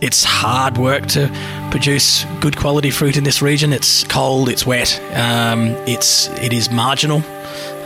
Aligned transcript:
it's 0.00 0.24
hard 0.24 0.78
work 0.78 1.06
to 1.06 1.30
produce 1.70 2.24
good 2.40 2.56
quality 2.56 2.90
fruit 2.90 3.16
in 3.16 3.24
this 3.24 3.42
region. 3.42 3.72
It's 3.72 4.04
cold, 4.04 4.48
it's 4.48 4.66
wet, 4.66 5.00
um, 5.14 5.68
it's 5.86 6.28
it 6.40 6.52
is 6.52 6.70
marginal, 6.70 7.22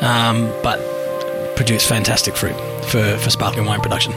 um, 0.00 0.52
but 0.62 0.78
produce 1.56 1.86
fantastic 1.86 2.36
fruit 2.36 2.56
for, 2.86 3.16
for 3.18 3.30
sparkling 3.30 3.66
wine 3.66 3.80
production. 3.80 4.12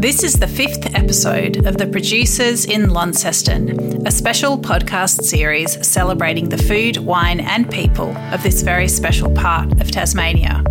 This 0.00 0.22
is 0.22 0.34
the 0.34 0.46
fifth 0.46 0.94
episode 0.94 1.66
of 1.66 1.78
The 1.78 1.86
Producers 1.86 2.66
in 2.66 2.90
Launceston, 2.90 4.06
a 4.06 4.10
special 4.10 4.58
podcast 4.58 5.22
series 5.22 5.86
celebrating 5.86 6.50
the 6.50 6.58
food, 6.58 6.98
wine, 6.98 7.40
and 7.40 7.70
people 7.70 8.14
of 8.30 8.42
this 8.42 8.60
very 8.60 8.88
special 8.88 9.30
part 9.34 9.80
of 9.80 9.90
Tasmania. 9.90 10.62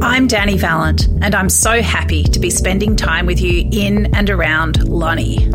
I'm 0.00 0.28
Dani 0.28 0.58
Valent, 0.58 1.08
and 1.22 1.34
I'm 1.34 1.48
so 1.48 1.82
happy 1.82 2.22
to 2.24 2.38
be 2.38 2.50
spending 2.50 2.94
time 2.94 3.26
with 3.26 3.40
you 3.40 3.68
in 3.72 4.14
and 4.14 4.30
around 4.30 4.88
Lonnie. 4.88 5.50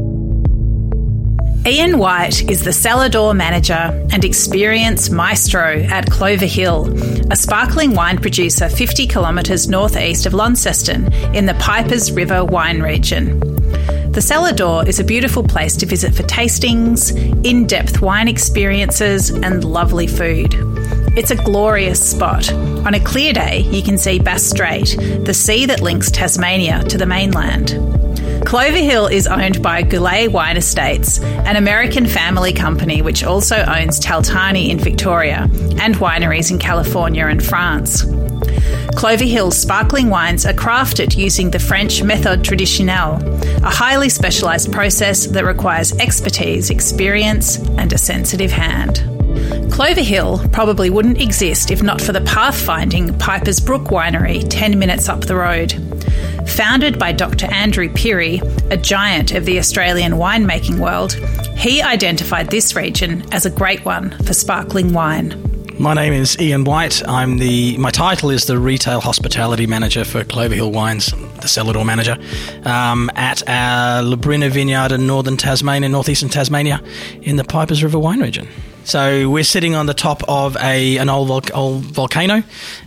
Ian 1.66 1.98
White 1.98 2.50
is 2.50 2.63
the 2.63 2.73
cellar 2.73 3.09
door 3.09 3.34
manager 3.34 3.73
and 4.12 4.23
experience 4.26 5.09
maestro 5.09 5.81
at 5.81 6.09
Clover 6.09 6.45
Hill, 6.45 6.91
a 7.31 7.36
sparkling 7.36 7.94
wine 7.94 8.17
producer 8.17 8.70
50 8.70 9.08
kilometres 9.08 9.67
northeast 9.67 10.26
of 10.26 10.34
Launceston 10.34 11.12
in 11.34 11.45
the 11.45 11.55
Pipers 11.55 12.12
River 12.12 12.44
wine 12.44 12.81
region. 12.81 13.39
The 14.12 14.22
Cellar 14.22 14.52
Door 14.52 14.88
is 14.88 15.00
a 15.00 15.03
beautiful 15.03 15.44
place 15.44 15.78
to 15.78 15.86
visit 15.86 16.16
for 16.16 16.23
tastings, 16.23 17.12
in 17.45 17.67
depth 17.67 18.02
wine 18.02 18.28
experiences, 18.28 19.30
and 19.30 19.64
lovely 19.64 20.08
food. 20.08 20.53
It's 21.17 21.31
a 21.31 21.35
glorious 21.35 22.12
spot. 22.12 22.53
On 22.53 22.94
a 22.94 22.99
clear 22.99 23.34
day, 23.34 23.62
you 23.62 23.81
can 23.81 23.98
see 23.98 24.20
Bass 24.20 24.44
Strait, 24.44 24.95
the 25.25 25.34
sea 25.34 25.66
that 25.66 25.81
links 25.81 26.12
Tasmania 26.12 26.84
to 26.84 26.98
the 26.99 27.08
mainland. 27.08 27.70
Clover 28.45 28.77
Hill 28.77 29.08
is 29.08 29.25
owned 29.25 29.63
by 29.63 29.81
Goelet 29.81 30.31
Wine 30.31 30.58
Estates, 30.58 31.20
an 31.20 31.55
American 31.55 32.05
family 32.05 32.53
company 32.53 33.02
which 33.02 33.23
also 33.23 33.55
owns 33.55 34.00
Taltarni 34.00 34.69
in 34.69 34.77
Victoria 34.77 35.50
and 35.81 35.95
wineries 35.95 36.52
in 36.52 36.59
California 36.59 37.25
and 37.25 37.44
France. 37.44 38.03
Clover 38.95 39.25
Hill's 39.25 39.58
sparkling 39.58 40.11
wines 40.11 40.45
are 40.45 40.53
crafted 40.53 41.17
using 41.17 41.49
the 41.49 41.58
French 41.58 42.03
méthode 42.03 42.44
traditionnelle, 42.44 43.64
a 43.64 43.70
highly 43.72 44.09
specialised 44.09 44.72
process 44.72 45.25
that 45.25 45.45
requires 45.45 45.94
expertise, 45.94 46.70
experience, 46.70 47.58
and 47.58 47.92
a 47.92 47.97
sensitive 47.97 48.52
hand. 48.52 49.17
Clover 49.78 50.02
Hill 50.02 50.42
probably 50.52 50.89
wouldn't 50.89 51.22
exist 51.22 51.70
if 51.70 51.83
not 51.83 52.02
for 52.02 52.11
the 52.11 52.22
pathfinding 52.22 53.20
Piper's 53.20 53.59
Brook 53.59 53.89
Winery 53.89 54.44
10 54.50 54.80
minutes 54.80 55.08
up 55.08 55.22
the 55.22 55.36
road. 55.36 55.72
Founded 56.47 56.97
by 56.97 57.11
Dr. 57.11 57.45
Andrew 57.53 57.88
Pirie, 57.88 58.42
a 58.72 58.78
giant 58.78 59.33
of 59.33 59.45
the 59.45 59.59
Australian 59.59 60.14
winemaking 60.14 60.80
world, 60.80 61.14
he 61.55 61.80
identified 61.80 62.50
this 62.50 62.75
region 62.75 63.23
as 63.31 63.45
a 63.45 63.52
great 63.52 63.86
one 63.86 64.17
for 64.25 64.33
sparkling 64.33 64.94
wine. 64.94 65.39
My 65.78 65.94
name 65.94 66.14
is 66.14 66.39
Ian 66.39 66.64
White. 66.64 67.08
I'm 67.08 67.38
the 67.38 67.78
my 67.78 67.92
title 67.92 68.31
is 68.31 68.45
the 68.48 68.58
retail 68.58 69.00
hospitality 69.00 69.67
manager 69.67 70.03
for 70.03 70.23
Clover 70.23 70.55
Hill 70.55 70.72
Wines, 70.72 71.14
the 71.39 71.48
cellar 71.48 71.73
door 71.73 71.86
manager, 71.86 72.17
um, 72.66 73.11
at 73.14 73.48
our 73.48 74.02
Lebrina 74.02 74.50
vineyard 74.50 74.92
in 74.92 75.05
northern 75.05 75.38
Tasmania, 75.38 75.88
northeastern 75.88 76.30
Tasmania, 76.30 76.81
in 77.22 77.36
the 77.36 77.44
Pipers 77.44 77.83
River 77.83 78.00
wine 78.00 78.22
region. 78.22 78.48
So 78.88 79.30
we're 79.30 79.43
sitting 79.43 79.75
on 79.75 79.85
the 79.85 79.93
top 79.93 80.23
of 80.30 80.55
a 80.61 80.95
an 80.95 81.09
old, 81.09 81.27
vol- 81.27 81.41
old 81.53 81.83
volcano, 81.83 82.35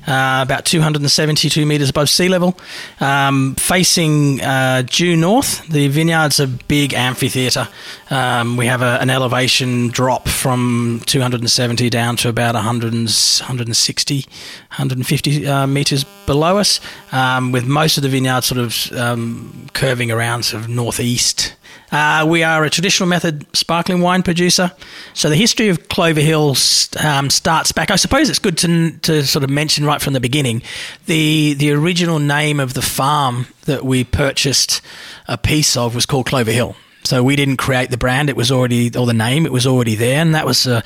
uh, 0.07 0.41
about 0.43 0.65
272 0.65 1.67
meters 1.67 1.91
above 1.91 2.09
sea 2.09 2.31
level, 2.31 2.59
um, 3.01 3.55
facing 3.57 4.41
uh, 4.41 4.83
due 4.87 5.15
north. 5.15 5.69
The 5.69 5.89
vineyard's 5.89 6.41
a 6.41 6.47
big 6.47 6.95
amphitheater. 6.95 7.69
Um, 8.09 8.57
we 8.57 8.65
have 8.65 8.81
a, 8.81 8.99
an 9.03 9.11
elevation 9.11 9.89
drop 9.89 10.27
from 10.27 11.03
270 11.05 11.91
down 11.91 12.17
to 12.17 12.31
about 12.31 12.55
100 12.55 12.95
160, 12.95 14.17
150 14.21 15.47
uh, 15.47 15.67
meters 15.67 16.05
below 16.25 16.57
us, 16.57 16.81
um, 17.13 17.53
with 17.53 17.67
most 17.67 17.99
of 17.99 18.03
the 18.03 18.09
vineyard 18.09 18.43
sort 18.43 18.59
of 18.59 18.91
um, 18.93 19.67
curving 19.75 20.11
around 20.11 20.45
sort 20.45 20.63
of 20.63 20.71
northeast. 20.71 21.57
Uh, 21.91 22.27
we 22.29 22.43
are 22.43 22.65
a 22.65 22.71
traditional 22.71 23.09
method 23.09 23.45
sparkling 23.57 24.01
wine 24.01 24.23
producer. 24.23 24.73
So 25.15 25.29
the 25.29 25.37
history 25.37 25.69
of 25.69 25.89
Clover 25.89 26.21
Hill 26.21 26.57
um, 27.03 27.31
starts 27.31 27.73
back. 27.73 27.91
I 27.91 27.97
suppose 27.97 28.29
it's 28.29 28.39
good 28.39 28.59
to, 28.59 28.93
to 28.99 29.25
sort 29.25 29.43
of 29.43 29.51
mention 29.51 29.85
right 29.85 30.01
from 30.01 30.13
the 30.13 30.21
beginning 30.21 30.63
the 31.07 31.55
the 31.55 31.73
original 31.73 32.19
name 32.19 32.61
of 32.61 32.75
the 32.75 32.83
farm 32.83 33.47
that 33.65 33.85
we 33.85 34.05
purchased 34.05 34.81
a 35.27 35.37
piece 35.37 35.77
of 35.77 35.95
was 35.95 36.07
called 36.07 36.27
Clover 36.27 36.53
Hill. 36.53 36.77
So 37.03 37.23
we 37.23 37.35
didn't 37.35 37.57
create 37.57 37.91
the 37.91 37.97
brand; 37.97 38.29
it 38.29 38.37
was 38.37 38.53
already, 38.53 38.95
or 38.95 39.07
the 39.07 39.15
name, 39.15 39.47
it 39.47 39.53
was 39.53 39.67
already 39.67 39.95
there, 39.95 40.21
and 40.21 40.35
that 40.35 40.45
was, 40.45 40.67
a, 40.67 40.83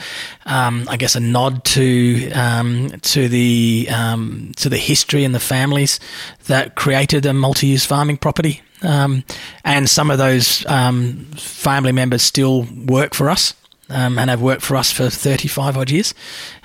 um, 0.46 0.86
I 0.88 0.96
guess, 0.96 1.16
a 1.16 1.20
nod 1.20 1.64
to 1.64 2.30
um, 2.30 2.90
to 3.02 3.28
the 3.28 3.88
um, 3.90 4.52
to 4.56 4.68
the 4.68 4.78
history 4.78 5.24
and 5.24 5.34
the 5.34 5.40
families 5.40 5.98
that 6.46 6.76
created 6.76 7.26
a 7.26 7.32
multi-use 7.32 7.84
farming 7.84 8.18
property. 8.18 8.62
Um, 8.84 9.24
and 9.64 9.88
some 9.88 10.10
of 10.10 10.18
those 10.18 10.64
um, 10.66 11.24
family 11.36 11.92
members 11.92 12.22
still 12.22 12.66
work 12.86 13.14
for 13.14 13.30
us 13.30 13.54
um, 13.88 14.18
and 14.18 14.30
have 14.30 14.42
worked 14.42 14.62
for 14.62 14.76
us 14.76 14.92
for 14.92 15.08
35 15.10 15.76
odd 15.76 15.90
years. 15.90 16.14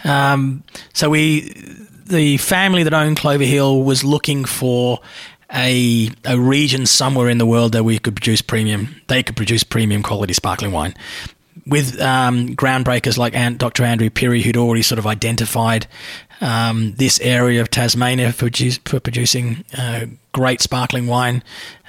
so 0.04 1.10
we, 1.10 1.54
the 2.06 2.38
family 2.38 2.84
that 2.84 2.94
owned 2.94 3.18
Clover 3.18 3.44
Hill 3.44 3.84
was 3.84 4.04
looking 4.04 4.46
for 4.46 5.00
a 5.52 6.12
a 6.26 6.40
region 6.40 6.86
somewhere 6.86 7.30
in 7.30 7.38
the 7.38 7.46
world 7.46 7.72
that 7.72 7.84
we 7.84 8.00
could 8.00 8.16
produce 8.16 8.42
premium. 8.42 9.02
They 9.08 9.24
could 9.24 9.36
produce 9.36 9.64
premium 9.64 10.04
quality 10.04 10.34
sparkling 10.34 10.72
wine. 10.72 10.94
With 11.66 12.00
um, 12.02 12.56
groundbreakers 12.56 13.18
like 13.18 13.34
Dr. 13.58 13.84
Andrew 13.84 14.10
Pirie, 14.10 14.42
who'd 14.42 14.58
already 14.58 14.82
sort 14.82 14.98
of 14.98 15.06
identified 15.06 15.88
um, 16.42 16.94
this 16.94 17.20
area 17.20 17.62
of 17.62 17.70
Tasmania 17.70 18.32
for, 18.32 18.50
for 18.86 19.00
producing 19.00 19.66
uh, 19.78 20.06
great 20.32 20.62
sparkling 20.62 21.06
wine, 21.06 21.44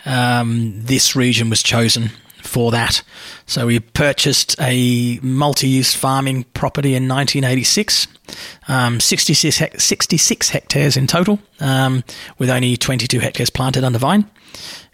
um, 0.04 0.72
this 0.82 1.14
region 1.14 1.50
was 1.50 1.62
chosen 1.62 2.10
for 2.42 2.70
that. 2.72 3.02
So 3.46 3.66
we 3.66 3.80
purchased 3.80 4.56
a 4.60 5.18
multi-use 5.22 5.94
farming 5.94 6.44
property 6.54 6.94
in 6.94 7.08
1986, 7.08 8.06
um, 8.68 9.00
66, 9.00 9.82
66, 9.82 10.48
hectares 10.50 10.96
in 10.96 11.06
total, 11.06 11.38
um, 11.60 12.04
with 12.38 12.50
only 12.50 12.76
22 12.76 13.20
hectares 13.20 13.50
planted 13.50 13.84
under 13.84 13.98
vine. 13.98 14.28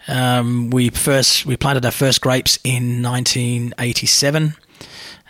Um, 0.09 0.71
we 0.71 0.91
first 0.91 1.47
we 1.47 1.57
planted 1.57 1.85
our 1.85 1.91
first 1.91 2.21
grapes 2.21 2.59
in 2.63 3.03
1987. 3.03 4.55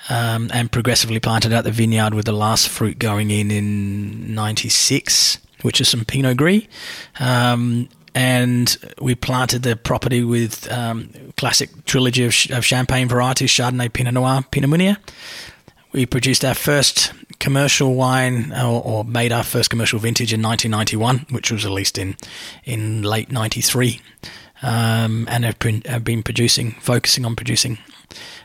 Um, 0.09 0.51
and 0.55 0.71
progressively 0.71 1.19
planted 1.19 1.53
out 1.53 1.65
the 1.65 1.73
vineyard 1.73 2.15
with 2.15 2.27
the 2.27 2.33
last 2.33 2.69
fruit 2.69 2.97
going 2.97 3.33
in 3.33 3.51
in 3.51 4.37
96, 4.37 5.39
which 5.63 5.81
is 5.81 5.89
some 5.89 6.05
Pinot 6.05 6.37
Gris. 6.37 6.63
Um, 7.19 7.89
and 8.17 8.79
we 8.99 9.15
planted 9.15 9.63
the 9.63 9.77
property 9.77 10.25
with 10.25 10.73
um, 10.73 11.11
classic 11.37 11.85
trilogy 11.85 12.25
of, 12.25 12.35
of, 12.51 12.65
champagne 12.65 13.09
varieties 13.09 13.51
Chardonnay, 13.51 13.93
Pinot 13.93 14.15
Noir, 14.15 14.43
Pinot 14.51 14.71
Meunier. 14.71 14.97
We 15.93 16.07
produced 16.07 16.43
our 16.43 16.55
first 16.55 17.13
commercial 17.41 17.95
wine, 17.95 18.53
or, 18.53 18.83
or, 18.83 19.05
made 19.05 19.33
our 19.33 19.43
first 19.43 19.69
commercial 19.69 19.99
vintage 19.99 20.33
in 20.33 20.41
1991, 20.41 21.27
which 21.29 21.51
was 21.51 21.67
released 21.67 21.99
in 21.99 22.17
in 22.65 23.03
late 23.03 23.31
'93, 23.31 24.01
um, 24.63 25.29
and 25.31 25.45
have 25.45 25.59
been, 25.59 25.83
have 25.83 26.03
been 26.03 26.23
producing, 26.23 26.73
focusing 26.81 27.27
on 27.27 27.37
producing 27.37 27.77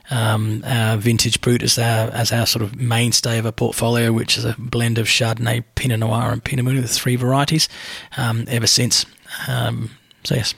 um, 0.09 0.63
our 0.65 0.97
vintage 0.97 1.39
brut 1.39 1.63
as 1.63 1.77
our 1.77 2.09
as 2.11 2.33
our 2.33 2.45
sort 2.45 2.63
of 2.63 2.75
mainstay 2.75 3.37
of 3.37 3.45
a 3.45 3.53
portfolio, 3.53 4.11
which 4.11 4.37
is 4.37 4.43
a 4.43 4.55
blend 4.59 4.97
of 4.97 5.07
Chardonnay, 5.07 5.63
Pinot 5.75 6.01
Noir, 6.01 6.33
and 6.33 6.43
Pinot 6.43 6.65
Meunier, 6.65 6.81
the 6.81 6.89
three 6.89 7.15
varieties. 7.15 7.69
Um, 8.17 8.43
ever 8.49 8.67
since, 8.67 9.05
um, 9.47 9.89
so 10.23 10.35
yes, 10.35 10.53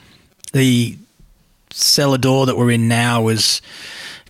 the 0.52 0.96
cellar 1.70 2.18
door 2.18 2.46
that 2.46 2.56
we're 2.56 2.70
in 2.70 2.88
now 2.88 3.22
was 3.22 3.60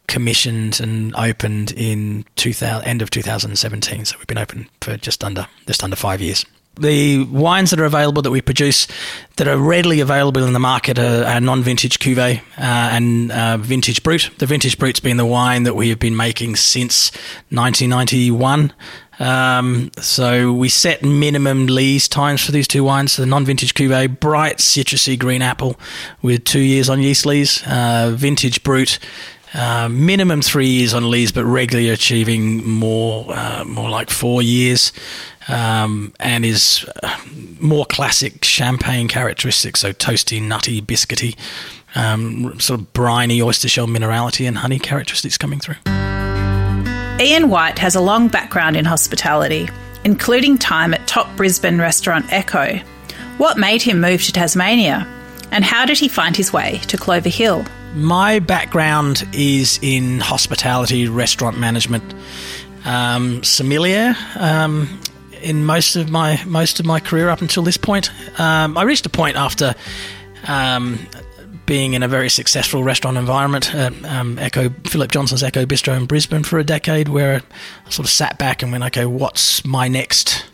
commissioned 0.06 0.80
and 0.80 1.14
opened 1.16 1.72
in 1.72 2.24
2000, 2.36 2.86
end 2.86 3.02
of 3.02 3.10
2017. 3.10 4.04
So 4.04 4.16
we've 4.18 4.26
been 4.26 4.38
open 4.38 4.68
for 4.80 4.96
just 4.96 5.24
under 5.24 5.46
just 5.66 5.82
under 5.82 5.96
five 5.96 6.20
years. 6.20 6.44
The 6.76 7.22
wines 7.26 7.70
that 7.70 7.78
are 7.78 7.84
available 7.84 8.20
that 8.22 8.32
we 8.32 8.42
produce 8.42 8.88
that 9.36 9.46
are 9.46 9.56
readily 9.56 10.00
available 10.00 10.44
in 10.44 10.54
the 10.54 10.58
market 10.58 10.98
are, 10.98 11.24
are 11.24 11.40
non-vintage 11.40 12.00
cuvee 12.00 12.40
uh, 12.40 12.42
and 12.58 13.30
uh, 13.30 13.58
vintage 13.58 14.02
brut. 14.02 14.30
The 14.38 14.46
vintage 14.46 14.76
brut's 14.76 14.98
been 14.98 15.16
the 15.16 15.24
wine 15.24 15.62
that 15.62 15.76
we 15.76 15.88
have 15.90 16.00
been 16.00 16.16
making 16.16 16.56
since 16.56 17.12
1991. 17.50 18.72
Um, 19.18 19.90
so 19.98 20.52
we 20.52 20.68
set 20.68 21.02
minimum 21.02 21.66
lees 21.66 22.08
times 22.08 22.44
for 22.44 22.52
these 22.52 22.66
two 22.66 22.84
wines. 22.84 23.12
So 23.12 23.22
the 23.22 23.26
non-vintage 23.26 23.74
cuvee, 23.74 24.18
bright 24.18 24.58
citrusy 24.58 25.18
green 25.18 25.42
apple 25.42 25.78
with 26.22 26.44
two 26.44 26.60
years 26.60 26.88
on 26.88 27.00
yeast 27.00 27.26
lees. 27.26 27.62
Uh, 27.66 28.12
vintage 28.14 28.62
brut, 28.62 28.98
uh, 29.54 29.88
minimum 29.88 30.42
three 30.42 30.66
years 30.66 30.92
on 30.94 31.10
lees, 31.10 31.30
but 31.30 31.44
regularly 31.44 31.88
achieving 31.88 32.66
more, 32.68 33.26
uh, 33.28 33.64
more 33.64 33.88
like 33.88 34.10
four 34.10 34.42
years, 34.42 34.92
um, 35.48 36.12
and 36.18 36.44
is 36.44 36.84
uh, 37.02 37.16
more 37.60 37.86
classic 37.86 38.44
champagne 38.44 39.06
characteristics, 39.06 39.80
so 39.80 39.92
toasty, 39.92 40.42
nutty, 40.42 40.82
biscuity, 40.82 41.36
um, 41.94 42.58
sort 42.58 42.80
of 42.80 42.92
briny 42.92 43.40
oyster 43.40 43.68
shell 43.68 43.86
minerality 43.86 44.46
and 44.48 44.58
honey 44.58 44.78
characteristics 44.78 45.38
coming 45.38 45.60
through. 45.60 45.76
Ian 47.20 47.48
White 47.48 47.78
has 47.78 47.94
a 47.94 48.00
long 48.00 48.26
background 48.26 48.76
in 48.76 48.84
hospitality, 48.84 49.68
including 50.02 50.58
time 50.58 50.92
at 50.92 51.06
top 51.06 51.36
Brisbane 51.36 51.78
restaurant 51.78 52.26
E'cco. 52.32 52.82
What 53.38 53.56
made 53.56 53.82
him 53.82 54.00
move 54.00 54.24
to 54.24 54.32
Tasmania? 54.32 55.06
And 55.52 55.64
how 55.64 55.86
did 55.86 55.96
he 55.96 56.08
find 56.08 56.36
his 56.36 56.52
way 56.52 56.80
to 56.88 56.96
Clover 56.96 57.28
Hill? 57.28 57.64
My 57.94 58.40
background 58.40 59.24
is 59.32 59.78
in 59.80 60.18
hospitality, 60.18 61.06
restaurant 61.06 61.56
management, 61.56 62.02
um, 62.84 63.44
sommelier. 63.44 64.16
Um, 64.34 65.00
in 65.40 65.64
most 65.64 65.94
of 65.94 66.10
my 66.10 66.42
most 66.46 66.80
of 66.80 66.86
my 66.86 66.98
career 66.98 67.28
up 67.28 67.40
until 67.40 67.62
this 67.62 67.76
point, 67.76 68.10
um, 68.40 68.76
I 68.76 68.82
reached 68.82 69.06
a 69.06 69.10
point 69.10 69.36
after 69.36 69.76
um, 70.48 70.98
being 71.66 71.94
in 71.94 72.02
a 72.02 72.08
very 72.08 72.28
successful 72.28 72.84
restaurant 72.84 73.16
environment, 73.16 73.74
uh, 73.74 73.90
um, 74.04 74.38
E'cco 74.38 74.70
Philip 74.88 75.10
Johnson's 75.10 75.42
E'cco 75.42 75.64
Bistro 75.66 75.96
in 75.96 76.06
Brisbane 76.06 76.44
for 76.44 76.58
a 76.58 76.64
decade, 76.64 77.08
where 77.08 77.42
I 77.86 77.90
sort 77.90 78.06
of 78.06 78.10
sat 78.10 78.38
back 78.38 78.62
and 78.62 78.70
went, 78.70 78.84
okay, 78.84 79.06
what's 79.06 79.64
my 79.64 79.88
next 79.88 80.44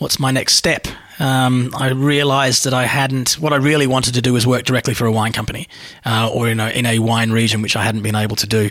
what's 0.00 0.18
my 0.18 0.30
next 0.30 0.54
step? 0.54 0.86
Um, 1.18 1.72
I 1.76 1.90
realized 1.90 2.64
that 2.64 2.72
I 2.72 2.84
hadn't, 2.86 3.34
what 3.34 3.52
I 3.52 3.56
really 3.56 3.86
wanted 3.86 4.14
to 4.14 4.22
do 4.22 4.32
was 4.32 4.46
work 4.46 4.64
directly 4.64 4.94
for 4.94 5.04
a 5.04 5.12
wine 5.12 5.32
company 5.32 5.68
uh, 6.06 6.30
or 6.32 6.48
in 6.48 6.58
a, 6.58 6.70
in 6.70 6.86
a 6.86 6.98
wine 6.98 7.30
region, 7.30 7.60
which 7.60 7.76
I 7.76 7.84
hadn't 7.84 8.02
been 8.02 8.16
able 8.16 8.36
to 8.36 8.46
do. 8.46 8.70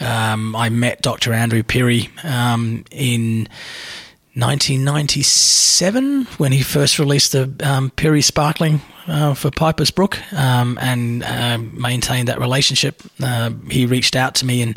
Um, 0.00 0.56
I 0.56 0.70
met 0.70 1.02
Dr. 1.02 1.34
Andrew 1.34 1.62
Pirie 1.62 2.08
um, 2.24 2.84
in 2.90 3.48
1997 4.34 6.24
when 6.38 6.52
he 6.52 6.62
first 6.62 7.00
released 7.00 7.32
the 7.32 7.52
um, 7.64 7.90
Pirie 7.90 8.22
Sparkling 8.22 8.80
uh, 9.08 9.34
for 9.34 9.50
Piper's 9.50 9.90
Brook 9.90 10.18
um, 10.32 10.78
and 10.80 11.24
uh, 11.24 11.58
maintained 11.58 12.28
that 12.28 12.38
relationship. 12.38 13.02
Uh, 13.20 13.50
he 13.68 13.86
reached 13.86 14.14
out 14.14 14.36
to 14.36 14.46
me 14.46 14.62
in 14.62 14.76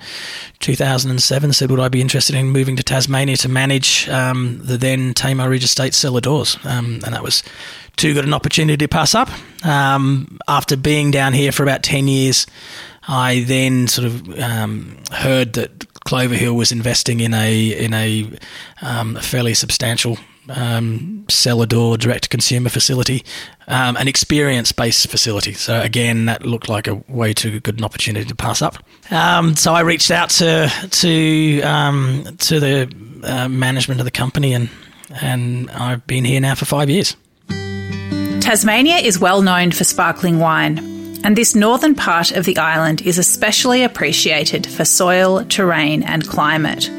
2007, 0.60 1.54
said, 1.54 1.70
Would 1.70 1.80
I 1.80 1.90
be 1.90 2.02
interested 2.02 2.36
in 2.36 2.48
moving 2.48 2.76
to 2.78 2.84
Tasmania 2.84 3.38
to 3.38 3.50
manage 3.50 4.10
um, 4.10 4.60
the 4.64 4.76
then 4.76 5.14
Tamar 5.14 5.50
Ridge 5.50 5.66
Estate 5.66 5.94
cellar 5.94 6.22
doors? 6.22 6.58
Um, 6.64 7.02
and 7.06 7.14
that 7.14 7.22
was 7.22 7.44
too 7.96 8.16
good 8.16 8.26
an 8.26 8.34
opportunity 8.34 8.78
to 8.78 8.88
pass 8.88 9.14
up. 9.14 9.30
Um, 9.64 10.40
after 10.48 10.76
being 10.76 11.12
down 11.12 11.34
here 11.34 11.52
for 11.52 11.62
about 11.62 11.84
10 11.84 12.08
years, 12.08 12.48
I 13.08 13.44
then 13.48 13.88
sort 13.88 14.08
of 14.08 14.40
um, 14.40 14.98
heard 15.12 15.54
that 15.54 15.93
Clover 16.14 16.36
Hill 16.36 16.54
was 16.54 16.72
investing 16.72 17.22
in 17.22 17.34
a 17.34 17.86
in 17.86 17.92
a, 17.92 18.30
um, 18.84 19.16
fairly 19.16 19.56
substantial 19.56 20.20
um, 20.48 21.26
cellar 21.28 21.66
door 21.66 21.98
direct 21.98 22.26
to 22.26 22.30
consumer 22.30 22.70
facility, 22.70 23.24
um, 23.68 23.98
an 23.98 24.08
experience 24.08 24.72
based 24.72 25.10
facility. 25.10 25.54
So 25.54 25.82
again, 25.82 26.26
that 26.26 26.46
looked 26.46 26.70
like 26.70 26.88
a 26.88 27.02
way 27.08 27.34
too 27.34 27.60
good 27.60 27.80
an 27.80 27.84
opportunity 27.84 28.28
to 28.28 28.36
pass 28.36 28.62
up. 28.62 28.78
Um, 29.10 29.56
so 29.56 29.74
I 29.74 29.80
reached 29.80 30.12
out 30.12 30.30
to 30.30 30.72
to 30.92 31.62
um, 31.64 32.26
to 32.42 32.60
the 32.60 32.96
uh, 33.24 33.50
management 33.50 34.00
of 34.00 34.06
the 34.06 34.12
company, 34.12 34.54
and 34.54 34.70
and 35.20 35.72
I've 35.72 36.06
been 36.06 36.26
here 36.26 36.40
now 36.40 36.54
for 36.54 36.66
five 36.66 36.92
years. 36.92 37.18
Tasmania 38.40 38.98
is 38.98 39.18
well 39.18 39.42
known 39.42 39.72
for 39.72 39.84
sparkling 39.84 40.38
wine 40.38 40.94
and 41.24 41.36
this 41.36 41.56
northern 41.56 41.96
part 41.96 42.32
of 42.32 42.46
the 42.46 42.58
island 42.58 43.02
is 43.02 43.18
especially 43.18 43.84
appreciated 43.84 44.68
for 44.68 44.86
soil, 44.86 45.46
terrain, 45.46 46.04
and 46.04 46.28
climate. 46.28 46.90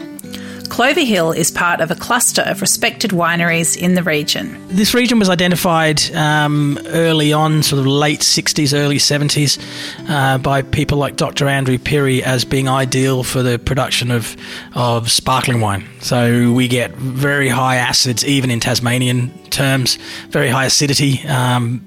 Clover 0.75 1.05
Hill 1.05 1.31
is 1.31 1.53
part 1.53 1.81
of 1.81 1.91
a 1.93 1.95
cluster 1.95 2.43
of 2.43 2.61
respected 2.61 3.13
wineries 3.13 3.77
in 3.77 3.95
the 3.95 4.03
region. 4.03 4.61
This 4.69 4.93
region 4.93 5.21
was 5.21 5.29
identified 5.29 6.03
um, 6.15 6.79
early 6.87 7.33
on, 7.33 7.63
sort 7.63 7.79
of 7.79 7.87
late 7.87 8.21
60s, 8.21 8.77
early 8.77 8.97
70s, 8.97 9.61
uh, 10.09 10.39
by 10.39 10.63
people 10.63 10.99
like 10.99 11.15
Dr. 11.15 11.47
Andrew 11.47 11.79
Pirie 11.79 12.23
as 12.23 12.45
being 12.45 12.69
ideal 12.69 13.23
for 13.23 13.43
the 13.43 13.59
production 13.59 14.11
of, 14.11 14.37
of 14.75 15.11
sparkling 15.13 15.61
wine. 15.61 15.87
So 16.01 16.53
we 16.53 16.67
get 16.67 16.91
very 16.93 17.49
high 17.49 17.77
acids, 17.77 18.25
even 18.25 18.51
in 18.51 18.59
Tasmanian 18.59 19.31
terms, 19.51 19.97
very 20.31 20.49
high 20.49 20.65
acidity. 20.65 21.25
Um, 21.29 21.87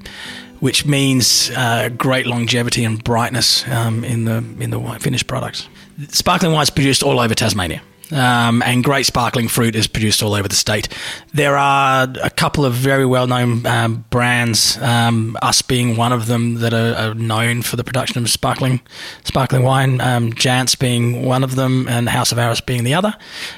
which 0.59 0.85
means 0.85 1.51
uh, 1.51 1.89
great 1.89 2.25
longevity 2.25 2.83
and 2.83 3.03
brightness 3.03 3.67
um, 3.67 4.03
in 4.03 4.25
the 4.25 4.37
in 4.59 4.69
the 4.69 4.97
finished 4.99 5.27
products. 5.27 5.67
Sparkling 6.09 6.53
wine 6.53 6.63
is 6.63 6.69
produced 6.69 7.03
all 7.03 7.19
over 7.19 7.33
Tasmania. 7.33 7.81
Um, 8.11 8.63
and 8.63 8.83
great 8.83 9.05
sparkling 9.05 9.49
fruit 9.49 9.75
is 9.75 9.85
produced 9.85 10.23
all 10.23 10.33
over 10.33 10.47
the 10.47 10.55
state. 10.55 10.87
There 11.33 11.57
are 11.57 12.07
a 12.23 12.29
couple 12.29 12.63
of 12.63 12.73
very 12.73 13.05
well 13.05 13.27
known 13.27 13.65
um, 13.65 14.05
brands, 14.09 14.77
um, 14.81 15.37
us 15.41 15.61
being 15.61 15.97
one 15.97 16.13
of 16.13 16.27
them, 16.27 16.55
that 16.55 16.73
are, 16.73 16.95
are, 16.95 17.13
known 17.13 17.63
for 17.63 17.75
the 17.75 17.83
production 17.83 18.23
of 18.23 18.29
sparkling 18.29 18.79
sparkling 19.23 19.63
wine. 19.63 19.99
Um, 19.99 20.31
being 20.79 21.25
one 21.25 21.43
of 21.43 21.55
them, 21.55 21.87
and 21.89 22.07
House 22.07 22.31
of 22.31 22.39
Arras 22.39 22.61
being 22.61 22.83
the 22.85 22.93
other. 22.93 23.13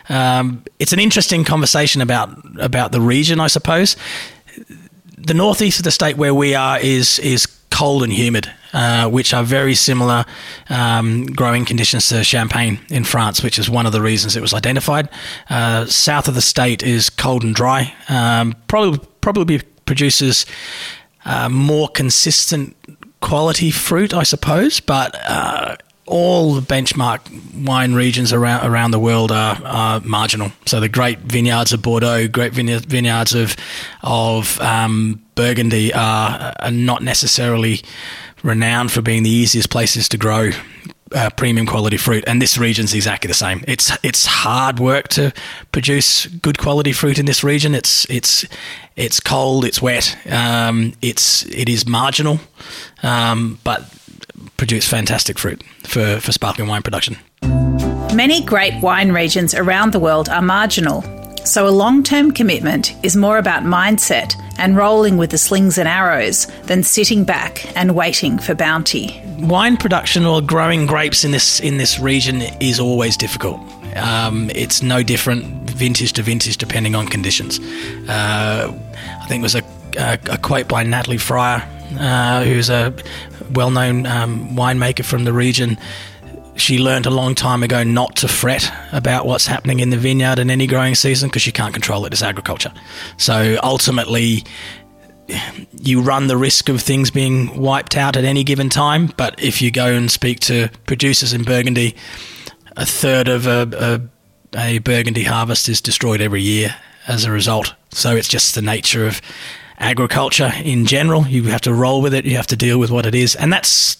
Um, 0.09 0.63
it's 0.79 0.93
an 0.93 0.99
interesting 0.99 1.43
conversation 1.43 2.01
about 2.01 2.29
about 2.59 2.91
the 2.91 3.01
region, 3.01 3.39
I 3.39 3.47
suppose 3.47 3.95
the 5.29 5.35
northeast 5.35 5.77
of 5.77 5.83
the 5.83 5.91
state 5.91 6.17
where 6.17 6.33
we 6.33 6.55
are 6.55 6.79
is 6.79 7.19
is 7.19 7.45
cold 7.69 8.01
and 8.01 8.11
humid, 8.11 8.51
uh, 8.73 9.07
which 9.07 9.31
are 9.31 9.43
very 9.43 9.75
similar 9.75 10.25
um, 10.69 11.27
growing 11.27 11.65
conditions 11.65 12.09
to 12.09 12.23
Champagne 12.23 12.79
in 12.89 13.03
France, 13.03 13.43
which 13.43 13.59
is 13.59 13.69
one 13.69 13.85
of 13.85 13.91
the 13.91 14.01
reasons 14.01 14.35
it 14.35 14.41
was 14.41 14.55
identified. 14.55 15.07
Uh, 15.47 15.85
south 15.85 16.27
of 16.27 16.33
the 16.33 16.41
state 16.41 16.81
is 16.81 17.11
cold 17.11 17.43
and 17.43 17.53
dry. 17.53 17.93
Um, 18.09 18.55
probably 18.67 18.99
probably 19.21 19.61
produces 19.85 20.47
uh, 21.25 21.47
more 21.47 21.89
consistent 21.89 22.75
quality 23.21 23.69
fruit, 23.69 24.15
I 24.15 24.23
suppose, 24.23 24.79
but 24.79 25.15
uh, 25.29 25.77
all 26.09 26.55
the 26.55 26.61
benchmark 26.61 27.21
wine 27.65 27.93
regions 27.93 28.33
around 28.33 28.65
around 28.65 28.91
the 28.91 28.99
world 28.99 29.31
are, 29.31 29.61
are 29.63 30.01
marginal. 30.01 30.51
So 30.65 30.79
the 30.79 30.89
great 30.89 31.19
vineyards 31.19 31.71
of 31.71 31.81
Bordeaux, 31.81 32.27
great 32.27 32.53
vineyards 32.53 33.35
of 33.35 33.55
of 34.01 34.59
um, 34.59 35.21
Burgundy 35.35 35.93
are, 35.93 36.53
are, 36.59 36.71
not 36.71 37.03
necessarily 37.03 37.81
renowned 38.43 38.91
for 38.91 39.01
being 39.01 39.23
the 39.23 39.29
easiest 39.29 39.69
places 39.69 40.09
to 40.09 40.17
grow 40.17 40.49
uh, 41.13 41.29
premium 41.35 41.65
quality 41.67 41.97
fruit. 41.97 42.23
And 42.27 42.41
this 42.41 42.57
region's 42.57 42.93
exactly 42.93 43.27
the 43.27 43.33
same. 43.33 43.63
It's 43.67 43.91
it's 44.03 44.25
hard 44.25 44.79
work 44.79 45.09
to 45.09 45.31
produce 45.71 46.25
good 46.25 46.57
quality 46.57 46.91
fruit 46.91 47.19
in 47.19 47.25
this 47.25 47.43
region. 47.43 47.75
It's 47.75 48.09
it's 48.09 48.45
it's 48.95 49.19
cold. 49.19 49.63
It's 49.63 49.81
wet. 49.81 50.17
Um, 50.29 50.93
it's 51.01 51.45
it 51.45 51.69
is 51.69 51.87
marginal, 51.87 52.39
um, 53.03 53.59
but 53.63 53.85
produce 54.57 54.87
fantastic 54.87 55.37
fruit 55.39 55.63
for, 55.83 56.19
for 56.19 56.31
sparkling 56.31 56.67
wine 56.67 56.81
production. 56.81 57.17
Many 58.13 58.43
great 58.43 58.73
wine 58.81 59.11
regions 59.11 59.53
around 59.53 59.93
the 59.93 59.99
world 59.99 60.29
are 60.29 60.41
marginal, 60.41 61.03
so 61.45 61.67
a 61.67 61.69
long 61.69 62.03
term 62.03 62.31
commitment 62.31 62.93
is 63.03 63.15
more 63.15 63.37
about 63.37 63.63
mindset 63.63 64.33
and 64.57 64.75
rolling 64.75 65.17
with 65.17 65.29
the 65.29 65.37
slings 65.37 65.77
and 65.77 65.87
arrows 65.87 66.47
than 66.63 66.83
sitting 66.83 67.23
back 67.23 67.75
and 67.77 67.95
waiting 67.95 68.37
for 68.37 68.53
bounty. 68.55 69.21
Wine 69.39 69.77
production 69.77 70.25
or 70.25 70.41
growing 70.41 70.85
grapes 70.85 71.23
in 71.23 71.31
this 71.31 71.59
in 71.59 71.77
this 71.77 71.99
region 71.99 72.41
is 72.59 72.79
always 72.79 73.15
difficult. 73.15 73.61
Um, 73.95 74.49
it's 74.53 74.83
no 74.83 75.01
different 75.01 75.45
vintage 75.69 76.13
to 76.13 76.21
vintage 76.21 76.57
depending 76.57 76.95
on 76.95 77.07
conditions. 77.07 77.59
Uh, 78.09 78.73
I 79.21 79.25
think 79.27 79.41
it 79.41 79.43
was 79.43 79.55
a, 79.55 79.63
a, 79.97 80.19
a 80.31 80.37
quote 80.37 80.67
by 80.67 80.83
Natalie 80.83 81.17
Fryar 81.17 81.63
uh, 81.97 82.43
who's 82.43 82.69
a 82.69 82.93
well 83.51 83.71
known 83.71 84.05
um, 84.05 84.55
winemaker 84.55 85.05
from 85.05 85.23
the 85.23 85.33
region. 85.33 85.77
She 86.55 86.77
learned 86.77 87.05
a 87.05 87.09
long 87.09 87.35
time 87.35 87.63
ago 87.63 87.83
not 87.83 88.17
to 88.17 88.27
fret 88.27 88.69
about 88.91 89.25
what's 89.25 89.47
happening 89.47 89.79
in 89.79 89.91
the 89.91 89.97
vineyard 89.97 90.39
in 90.39 90.51
any 90.51 90.67
growing 90.67 90.93
season 90.93 91.29
because 91.29 91.45
you 91.45 91.53
can't 91.53 91.73
control 91.73 92.05
it. 92.05 92.11
It's 92.11 92.21
agriculture. 92.21 92.73
So 93.17 93.57
ultimately, 93.63 94.43
you 95.79 96.01
run 96.01 96.27
the 96.27 96.37
risk 96.37 96.69
of 96.69 96.81
things 96.81 97.11
being 97.11 97.55
wiped 97.55 97.95
out 97.95 98.17
at 98.17 98.25
any 98.25 98.43
given 98.43 98.69
time. 98.69 99.07
But 99.17 99.41
if 99.41 99.61
you 99.61 99.71
go 99.71 99.87
and 99.87 100.11
speak 100.11 100.39
to 100.41 100.69
producers 100.85 101.33
in 101.33 101.43
Burgundy, 101.43 101.95
a 102.75 102.85
third 102.85 103.27
of 103.27 103.47
a, 103.47 104.09
a, 104.53 104.59
a 104.59 104.79
Burgundy 104.79 105.23
harvest 105.23 105.69
is 105.69 105.81
destroyed 105.81 106.21
every 106.21 106.41
year 106.41 106.75
as 107.07 107.25
a 107.25 107.31
result. 107.31 107.73
So 107.91 108.15
it's 108.15 108.27
just 108.27 108.55
the 108.55 108.61
nature 108.61 109.05
of 109.05 109.21
agriculture 109.79 110.51
in 110.63 110.85
general. 110.85 111.25
You 111.27 111.43
have 111.43 111.61
to 111.61 111.73
roll 111.73 112.01
with 112.01 112.13
it. 112.13 112.25
You 112.25 112.35
have 112.35 112.47
to 112.47 112.55
deal 112.55 112.77
with 112.77 112.91
what 112.91 113.05
it 113.05 113.15
is, 113.15 113.35
and 113.35 113.51
that's 113.51 113.97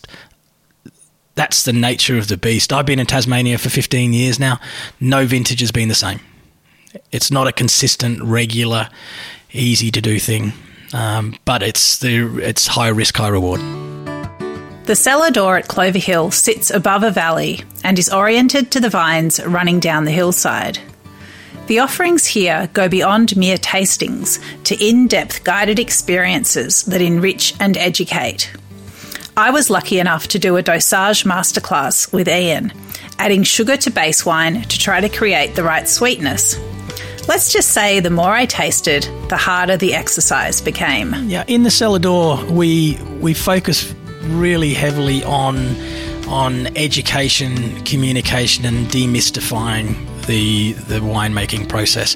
that's 1.36 1.64
the 1.64 1.74
nature 1.74 2.18
of 2.18 2.28
the 2.28 2.38
beast. 2.38 2.74
I've 2.74 2.86
been 2.86 3.00
in 3.00 3.06
Tasmania 3.06 3.58
for 3.58 3.70
15 3.70 4.12
years 4.12 4.40
now. 4.40 4.60
No 5.00 5.26
vintage 5.26 5.62
has 5.62 5.72
been 5.72 5.88
the 5.88 5.96
same. 5.96 6.20
It's 7.12 7.32
not 7.32 7.48
a 7.48 7.54
consistent, 7.54 8.22
regular, 8.22 8.90
easy 9.54 9.90
to 9.92 10.02
do 10.02 10.20
thing, 10.20 10.52
um, 10.94 11.36
but 11.46 11.64
it's 11.64 12.00
the 12.00 12.40
it's 12.40 12.68
high 12.68 12.90
risk, 12.90 13.16
high 13.16 13.30
reward. 13.30 13.62
The 14.86 14.96
cellar 14.96 15.30
door 15.30 15.56
at 15.56 15.68
Clover 15.68 16.00
Hill 16.00 16.32
sits 16.32 16.72
above 16.72 17.04
a 17.04 17.12
valley 17.12 17.62
and 17.84 18.00
is 18.00 18.12
oriented 18.12 18.72
to 18.72 18.80
the 18.80 18.90
vines 18.90 19.40
running 19.46 19.80
down 19.80 20.06
the 20.06 20.12
hillside. 20.12 20.80
The 21.70 21.78
offerings 21.78 22.26
here 22.26 22.68
go 22.74 22.90
beyond 22.90 23.38
mere 23.38 23.56
tastings 23.56 24.40
to 24.64 24.76
in 24.84 25.08
depth 25.08 25.44
guided 25.44 25.78
experiences 25.78 26.82
that 26.86 27.00
enrich 27.00 27.54
and 27.60 27.78
educate. 27.78 28.52
I 29.38 29.52
was 29.52 29.70
lucky 29.70 30.00
enough 30.00 30.28
to 30.30 30.40
do 30.40 30.58
a 30.58 30.64
dosage 30.64 31.26
masterclass 31.26 32.12
with 32.12 32.28
Ian, 32.28 32.74
adding 33.20 33.44
sugar 33.44 33.78
to 33.78 33.92
base 33.92 34.26
wine 34.26 34.64
to 34.64 34.80
try 34.80 35.00
to 35.00 35.10
create 35.10 35.54
the 35.54 35.62
right 35.62 35.88
sweetness. 35.88 36.58
Let's 37.28 37.54
just 37.54 37.70
say 37.70 38.00
the 38.00 38.10
more 38.10 38.34
I 38.34 38.48
tasted, 38.48 39.04
the 39.30 39.38
harder 39.38 39.78
the 39.78 39.94
exercise 39.94 40.62
became. 40.62 41.14
Yeah, 41.28 41.44
in 41.48 41.62
the 41.62 41.70
cellar 41.70 42.00
door, 42.00 42.44
we 42.46 42.98
we 43.20 43.36
focus 43.36 43.94
really 44.24 44.74
heavily 44.74 45.24
on 45.24 45.76
on 46.28 46.76
education, 46.76 47.86
communication, 47.86 48.66
and 48.66 48.88
demystifying 48.88 50.10
the 50.30 50.74
the 50.74 51.00
winemaking 51.00 51.68
process. 51.68 52.16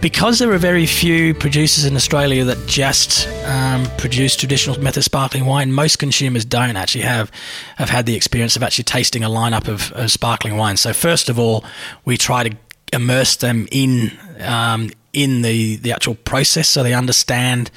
Because 0.00 0.38
there 0.38 0.52
are 0.52 0.58
very 0.58 0.84
few 0.84 1.32
producers 1.32 1.86
in 1.86 1.96
Australia 1.96 2.44
that 2.44 2.58
just 2.66 3.26
um, 3.46 3.86
produce 3.96 4.36
traditional 4.36 4.78
method 4.78 5.02
sparkling 5.02 5.46
wine, 5.46 5.72
most 5.72 5.98
consumers 5.98 6.44
don't 6.44 6.76
actually 6.76 7.04
have 7.04 7.32
have 7.76 7.88
had 7.88 8.04
the 8.04 8.14
experience 8.14 8.54
of 8.54 8.62
actually 8.62 8.84
tasting 8.84 9.24
a 9.24 9.30
lineup 9.30 9.66
of, 9.66 9.90
of 9.92 10.10
sparkling 10.10 10.58
wine. 10.58 10.76
So 10.76 10.92
first 10.92 11.30
of 11.30 11.38
all, 11.38 11.64
we 12.04 12.18
try 12.18 12.48
to 12.48 12.54
immerse 12.92 13.36
them 13.36 13.66
in 13.72 14.12
um, 14.40 14.90
in 15.14 15.42
the, 15.42 15.76
the 15.76 15.92
actual 15.92 16.14
process 16.14 16.68
so 16.68 16.82
they 16.82 16.94
understand 16.94 17.70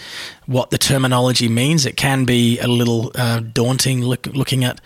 what 0.46 0.72
the 0.72 0.78
terminology 0.78 1.48
means. 1.50 1.86
It 1.86 1.98
can 1.98 2.26
be 2.26 2.58
a 2.60 2.68
little 2.68 3.12
uh, 3.16 3.42
daunting 3.42 4.02
look, 4.02 4.26
looking 4.28 4.64
at 4.64 4.80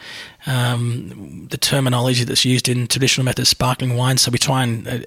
um, 0.47 1.47
the 1.51 1.57
terminology 1.57 2.23
that's 2.23 2.43
used 2.43 2.67
in 2.67 2.87
traditional 2.87 3.23
methods, 3.25 3.49
sparkling 3.49 3.95
wine. 3.95 4.17
So 4.17 4.31
we 4.31 4.39
try 4.39 4.63
and 4.63 4.87
uh, 4.87 4.99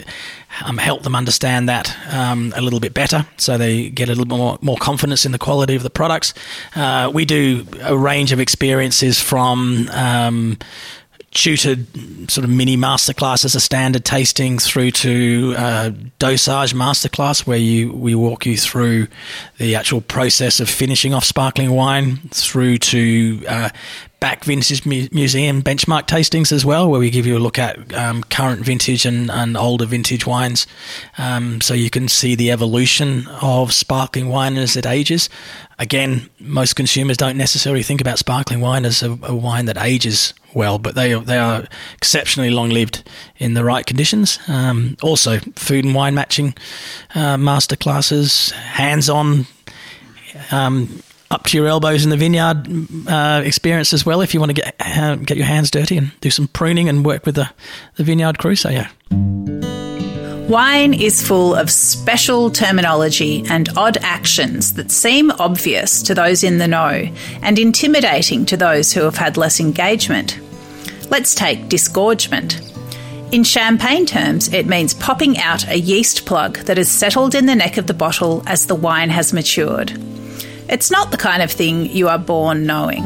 um, 0.64 0.78
help 0.78 1.02
them 1.02 1.16
understand 1.16 1.68
that 1.68 1.96
um, 2.12 2.52
a 2.56 2.62
little 2.62 2.80
bit 2.80 2.94
better 2.94 3.26
so 3.36 3.58
they 3.58 3.90
get 3.90 4.08
a 4.08 4.12
little 4.12 4.26
bit 4.26 4.36
more, 4.36 4.58
more 4.62 4.76
confidence 4.76 5.26
in 5.26 5.32
the 5.32 5.38
quality 5.38 5.74
of 5.74 5.82
the 5.82 5.90
products. 5.90 6.34
Uh, 6.76 7.10
we 7.12 7.24
do 7.24 7.66
a 7.82 7.96
range 7.96 8.30
of 8.30 8.38
experiences 8.38 9.20
from 9.20 9.88
um, 9.90 10.56
tutored 11.34 11.86
sort 12.30 12.44
of 12.44 12.50
mini 12.50 12.76
masterclass 12.76 13.44
as 13.44 13.54
a 13.54 13.60
standard 13.60 14.04
tasting 14.04 14.58
through 14.58 14.92
to 14.92 15.54
uh, 15.58 15.90
dosage 16.20 16.72
masterclass 16.72 17.46
where 17.46 17.58
you 17.58 17.92
we 17.92 18.14
walk 18.14 18.46
you 18.46 18.56
through 18.56 19.08
the 19.58 19.74
actual 19.74 20.00
process 20.00 20.60
of 20.60 20.70
finishing 20.70 21.12
off 21.12 21.24
sparkling 21.24 21.72
wine 21.72 22.16
through 22.30 22.78
to 22.78 23.44
uh, 23.48 23.68
back 24.24 24.42
vintage 24.42 24.86
mu- 24.86 25.06
museum 25.12 25.62
benchmark 25.62 26.06
tastings 26.06 26.50
as 26.50 26.64
well, 26.64 26.88
where 26.88 26.98
we 26.98 27.10
give 27.10 27.26
you 27.26 27.36
a 27.36 27.38
look 27.38 27.58
at 27.58 27.92
um, 27.92 28.22
current 28.22 28.62
vintage 28.62 29.04
and, 29.04 29.30
and, 29.30 29.54
older 29.54 29.84
vintage 29.84 30.26
wines, 30.26 30.66
um, 31.18 31.60
so 31.60 31.74
you 31.74 31.90
can 31.90 32.08
see 32.08 32.34
the 32.34 32.50
evolution 32.50 33.26
of 33.42 33.70
sparkling 33.70 34.30
wine 34.30 34.56
as 34.56 34.78
it 34.78 34.86
ages. 34.86 35.28
Again, 35.78 36.30
most 36.40 36.74
consumers 36.74 37.18
don't 37.18 37.36
necessarily 37.36 37.82
think 37.82 38.00
about 38.00 38.18
sparkling 38.18 38.62
wine 38.62 38.86
as 38.86 39.02
a, 39.02 39.10
a 39.24 39.34
wine 39.34 39.66
that 39.66 39.76
ages 39.76 40.32
well, 40.54 40.78
but 40.78 40.94
they 40.94 41.12
they 41.20 41.36
are 41.36 41.66
exceptionally 41.94 42.48
long 42.48 42.70
lived 42.70 43.06
in 43.36 43.52
the 43.52 43.62
right 43.62 43.84
conditions. 43.84 44.38
Um, 44.48 44.96
also, 45.02 45.38
food 45.54 45.84
and 45.84 45.94
wine 45.94 46.14
matching 46.14 46.54
uh, 47.14 47.36
master 47.36 47.76
classes, 47.76 48.52
hands 48.52 49.10
on 49.10 49.44
um, 50.50 51.02
up 51.34 51.44
to 51.44 51.58
your 51.58 51.66
elbows 51.66 52.04
in 52.04 52.10
the 52.10 52.16
vineyard 52.16 52.66
uh, 53.08 53.42
experience 53.44 53.92
as 53.92 54.06
well 54.06 54.20
if 54.20 54.32
you 54.32 54.40
want 54.40 54.50
to 54.50 54.54
get 54.54 54.74
uh, 54.80 55.16
get 55.16 55.36
your 55.36 55.46
hands 55.46 55.70
dirty 55.70 55.96
and 55.96 56.12
do 56.20 56.30
some 56.30 56.48
pruning 56.48 56.88
and 56.88 57.04
work 57.04 57.26
with 57.26 57.34
the, 57.34 57.50
the 57.96 58.04
vineyard 58.04 58.38
crew. 58.38 58.54
So, 58.54 58.70
yeah. 58.70 58.88
Wine 60.48 60.92
is 60.92 61.26
full 61.26 61.54
of 61.54 61.70
special 61.70 62.50
terminology 62.50 63.44
and 63.48 63.68
odd 63.78 63.96
actions 64.02 64.74
that 64.74 64.90
seem 64.90 65.30
obvious 65.32 66.02
to 66.02 66.14
those 66.14 66.44
in 66.44 66.58
the 66.58 66.68
know 66.68 67.10
and 67.42 67.58
intimidating 67.58 68.44
to 68.46 68.56
those 68.56 68.92
who 68.92 69.00
have 69.00 69.16
had 69.16 69.38
less 69.38 69.58
engagement. 69.58 70.38
Let's 71.10 71.34
take 71.34 71.70
disgorgement. 71.70 72.60
In 73.32 73.42
champagne 73.42 74.04
terms, 74.04 74.52
it 74.52 74.66
means 74.66 74.92
popping 74.94 75.38
out 75.38 75.66
a 75.66 75.78
yeast 75.78 76.26
plug 76.26 76.58
that 76.66 76.76
has 76.76 76.90
settled 76.90 77.34
in 77.34 77.46
the 77.46 77.56
neck 77.56 77.78
of 77.78 77.86
the 77.86 77.94
bottle 77.94 78.42
as 78.46 78.66
the 78.66 78.74
wine 78.74 79.10
has 79.10 79.32
matured. 79.32 79.98
It's 80.68 80.90
not 80.90 81.11
the 81.11 81.16
kind 81.16 81.42
of 81.42 81.50
thing 81.50 81.87
you 81.87 82.09
are 82.09 82.18
born 82.18 82.66
knowing. 82.66 83.04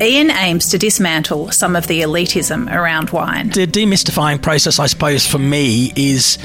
Ian 0.00 0.30
aims 0.30 0.70
to 0.70 0.78
dismantle 0.78 1.50
some 1.50 1.76
of 1.76 1.86
the 1.86 2.00
elitism 2.00 2.74
around 2.74 3.10
wine. 3.10 3.50
The 3.50 3.66
demystifying 3.66 4.40
process, 4.40 4.78
I 4.78 4.86
suppose, 4.86 5.26
for 5.26 5.38
me 5.38 5.92
is 5.94 6.38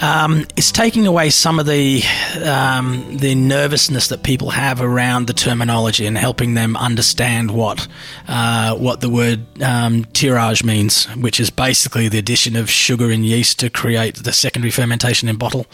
um, 0.00 0.46
it's 0.56 0.70
taking 0.70 1.06
away 1.06 1.30
some 1.30 1.58
of 1.58 1.66
the 1.66 2.02
um, 2.44 3.16
the 3.16 3.34
nervousness 3.34 4.08
that 4.08 4.22
people 4.22 4.50
have 4.50 4.80
around 4.80 5.26
the 5.26 5.32
terminology 5.32 6.06
and 6.06 6.16
helping 6.16 6.54
them 6.54 6.76
understand 6.76 7.50
what 7.50 7.88
uh, 8.28 8.76
what 8.76 9.00
the 9.00 9.08
word 9.10 9.40
um, 9.62 10.04
tirage 10.06 10.62
means, 10.62 11.06
which 11.16 11.40
is 11.40 11.50
basically 11.50 12.08
the 12.08 12.18
addition 12.18 12.54
of 12.54 12.70
sugar 12.70 13.10
and 13.10 13.26
yeast 13.26 13.58
to 13.58 13.70
create 13.70 14.22
the 14.22 14.32
secondary 14.32 14.70
fermentation 14.70 15.28
in 15.28 15.36
bottle, 15.36 15.66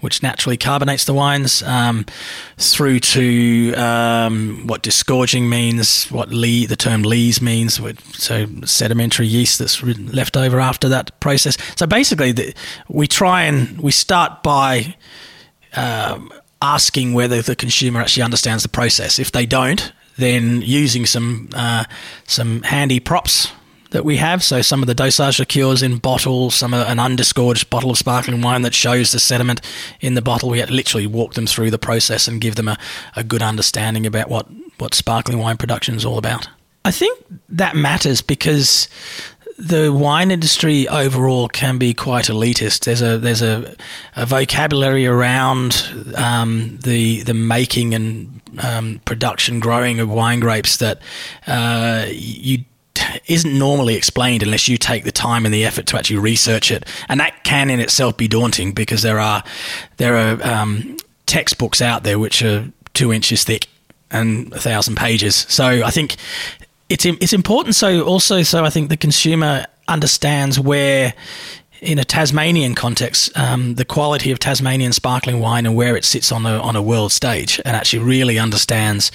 which 0.00 0.22
naturally 0.22 0.56
carbonates 0.56 1.04
the 1.04 1.14
wines, 1.14 1.62
um, 1.62 2.04
through 2.58 3.00
to 3.00 3.72
um, 3.74 4.66
what 4.66 4.82
disgorging 4.82 5.48
means, 5.48 6.06
what 6.10 6.28
the 6.30 6.76
term 6.78 7.02
lees 7.02 7.40
means, 7.40 7.80
so 8.12 8.46
sedimentary 8.64 9.26
yeast 9.26 9.58
that's 9.58 9.82
left 9.82 10.36
over 10.36 10.60
after 10.60 10.88
that 10.88 11.18
process. 11.20 11.56
So 11.76 11.86
basically, 11.86 12.32
the, 12.32 12.54
we 12.88 13.06
try 13.06 13.42
and 13.42 13.69
we 13.78 13.92
start 13.92 14.42
by 14.42 14.94
um, 15.74 16.32
asking 16.62 17.14
whether 17.14 17.42
the 17.42 17.56
consumer 17.56 18.00
actually 18.00 18.22
understands 18.22 18.62
the 18.62 18.68
process. 18.68 19.18
If 19.18 19.32
they 19.32 19.46
don't, 19.46 19.92
then 20.16 20.62
using 20.62 21.06
some 21.06 21.48
uh, 21.54 21.84
some 22.26 22.62
handy 22.62 23.00
props 23.00 23.52
that 23.90 24.04
we 24.04 24.16
have. 24.16 24.42
So 24.42 24.62
some 24.62 24.82
of 24.82 24.86
the 24.86 24.94
dosage 24.94 25.38
liqueurs 25.38 25.82
in 25.82 25.98
bottles, 25.98 26.54
some 26.54 26.74
an 26.74 26.98
undisgorged 26.98 27.70
bottle 27.70 27.90
of 27.90 27.98
sparkling 27.98 28.40
wine 28.40 28.62
that 28.62 28.74
shows 28.74 29.12
the 29.12 29.18
sediment 29.18 29.60
in 30.00 30.14
the 30.14 30.22
bottle. 30.22 30.48
We 30.48 30.64
literally 30.64 31.06
walk 31.06 31.34
them 31.34 31.46
through 31.46 31.70
the 31.70 31.78
process 31.78 32.28
and 32.28 32.40
give 32.40 32.54
them 32.54 32.68
a, 32.68 32.78
a 33.16 33.24
good 33.24 33.42
understanding 33.42 34.06
about 34.06 34.28
what, 34.28 34.46
what 34.78 34.94
sparkling 34.94 35.38
wine 35.38 35.56
production 35.56 35.96
is 35.96 36.04
all 36.04 36.18
about. 36.18 36.48
I 36.84 36.90
think 36.92 37.18
that 37.48 37.76
matters 37.76 38.22
because 38.22 38.88
the 39.60 39.92
wine 39.92 40.30
industry 40.30 40.88
overall 40.88 41.48
can 41.48 41.76
be 41.76 41.92
quite 41.92 42.26
elitist. 42.26 42.84
There's 42.84 43.02
a 43.02 43.18
there's 43.18 43.42
a, 43.42 43.74
a 44.16 44.24
vocabulary 44.24 45.06
around 45.06 46.12
um, 46.16 46.78
the 46.82 47.22
the 47.22 47.34
making 47.34 47.94
and 47.94 48.40
um, 48.58 49.00
production, 49.04 49.60
growing 49.60 50.00
of 50.00 50.08
wine 50.08 50.40
grapes 50.40 50.78
that 50.78 51.00
uh, 51.46 52.06
you 52.10 52.64
isn't 53.26 53.58
normally 53.58 53.94
explained 53.94 54.42
unless 54.42 54.68
you 54.68 54.76
take 54.78 55.04
the 55.04 55.12
time 55.12 55.44
and 55.44 55.54
the 55.54 55.64
effort 55.64 55.86
to 55.86 55.98
actually 55.98 56.18
research 56.18 56.70
it, 56.70 56.86
and 57.08 57.20
that 57.20 57.44
can 57.44 57.68
in 57.68 57.80
itself 57.80 58.16
be 58.16 58.28
daunting 58.28 58.72
because 58.72 59.02
there 59.02 59.20
are 59.20 59.44
there 59.98 60.16
are 60.16 60.42
um, 60.42 60.96
textbooks 61.26 61.82
out 61.82 62.02
there 62.02 62.18
which 62.18 62.42
are 62.42 62.64
two 62.94 63.12
inches 63.12 63.44
thick 63.44 63.68
and 64.10 64.52
a 64.54 64.58
thousand 64.58 64.96
pages. 64.96 65.36
So 65.48 65.66
I 65.66 65.90
think 65.90 66.16
it's 66.90 67.04
it's 67.04 67.32
important. 67.32 67.76
So 67.76 68.02
also, 68.02 68.42
so 68.42 68.64
I 68.64 68.70
think 68.70 68.88
the 68.88 68.96
consumer 68.96 69.64
understands 69.88 70.58
where, 70.58 71.14
in 71.80 71.98
a 71.98 72.04
Tasmanian 72.04 72.74
context, 72.74 73.36
um, 73.38 73.76
the 73.76 73.84
quality 73.84 74.30
of 74.32 74.38
Tasmanian 74.38 74.92
sparkling 74.92 75.40
wine 75.40 75.66
and 75.66 75.74
where 75.76 75.96
it 75.96 76.04
sits 76.04 76.32
on 76.32 76.44
a 76.44 76.58
on 76.60 76.76
a 76.76 76.82
world 76.82 77.12
stage, 77.12 77.60
and 77.64 77.76
actually 77.76 78.02
really 78.02 78.38
understands 78.38 79.12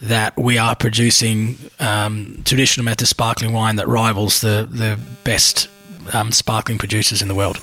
that 0.00 0.36
we 0.36 0.58
are 0.58 0.74
producing 0.74 1.58
um, 1.78 2.42
traditional 2.44 2.84
method 2.84 3.06
sparkling 3.06 3.52
wine 3.52 3.76
that 3.76 3.86
rivals 3.86 4.40
the 4.40 4.66
the 4.70 4.98
best 5.24 5.68
um, 6.14 6.32
sparkling 6.32 6.78
producers 6.78 7.20
in 7.22 7.28
the 7.28 7.34
world. 7.34 7.60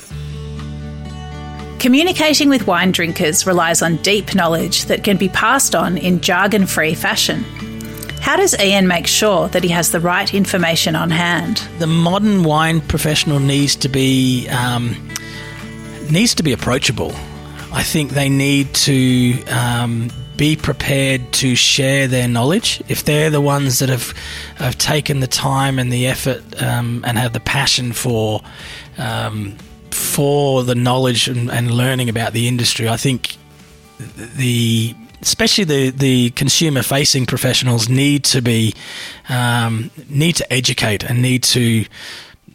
Communicating 1.79 2.49
with 2.49 2.65
wine 2.65 2.91
drinkers 2.91 3.45
relies 3.45 3.81
on 3.81 3.97
deep 3.97 4.33
knowledge 4.33 4.85
that 4.85 5.03
can 5.03 5.17
be 5.17 5.29
passed 5.29 5.75
on 5.75 5.97
in 5.97 6.21
jargon 6.21 6.65
free 6.65 6.95
fashion. 6.95 7.43
How 8.21 8.35
does 8.35 8.59
Ian 8.59 8.87
make 8.87 9.07
sure 9.07 9.47
that 9.49 9.63
he 9.63 9.69
has 9.69 9.91
the 9.91 9.99
right 9.99 10.33
information 10.33 10.95
on 10.95 11.11
hand? 11.11 11.57
The 11.79 11.87
modern 11.87 12.43
wine 12.43 12.81
professional 12.81 13.39
needs 13.39 13.75
to 13.77 13.89
be 13.89 14.47
um, 14.49 14.95
needs 16.09 16.35
to 16.35 16.43
be 16.43 16.51
approachable. 16.51 17.13
I 17.71 17.83
think 17.83 18.11
they 18.11 18.29
need 18.29 18.73
to 18.75 19.43
um, 19.45 20.09
be 20.37 20.55
prepared 20.55 21.31
to 21.33 21.55
share 21.55 22.07
their 22.07 22.27
knowledge. 22.27 22.81
If 22.87 23.03
they're 23.03 23.29
the 23.29 23.41
ones 23.41 23.79
that 23.79 23.89
have 23.89 24.11
have 24.57 24.77
taken 24.77 25.19
the 25.19 25.27
time 25.27 25.79
and 25.79 25.91
the 25.91 26.07
effort 26.07 26.41
um, 26.61 27.03
and 27.05 27.17
have 27.17 27.33
the 27.33 27.39
passion 27.39 27.93
for 27.93 28.41
um, 28.97 29.57
for 29.91 30.63
the 30.63 30.75
knowledge 30.75 31.27
and, 31.27 31.49
and 31.49 31.71
learning 31.71 32.09
about 32.09 32.33
the 32.33 32.47
industry, 32.47 32.89
I 32.89 32.97
think 32.97 33.37
the 33.97 34.95
especially 35.25 35.63
the, 35.63 35.89
the 35.89 36.29
consumer 36.31 36.83
facing 36.83 37.25
professionals 37.25 37.89
need 37.89 38.23
to 38.23 38.41
be 38.41 38.73
um, 39.27 39.89
need 40.07 40.35
to 40.35 40.53
educate 40.53 41.03
and 41.03 41.21
need 41.21 41.43
to 41.43 41.85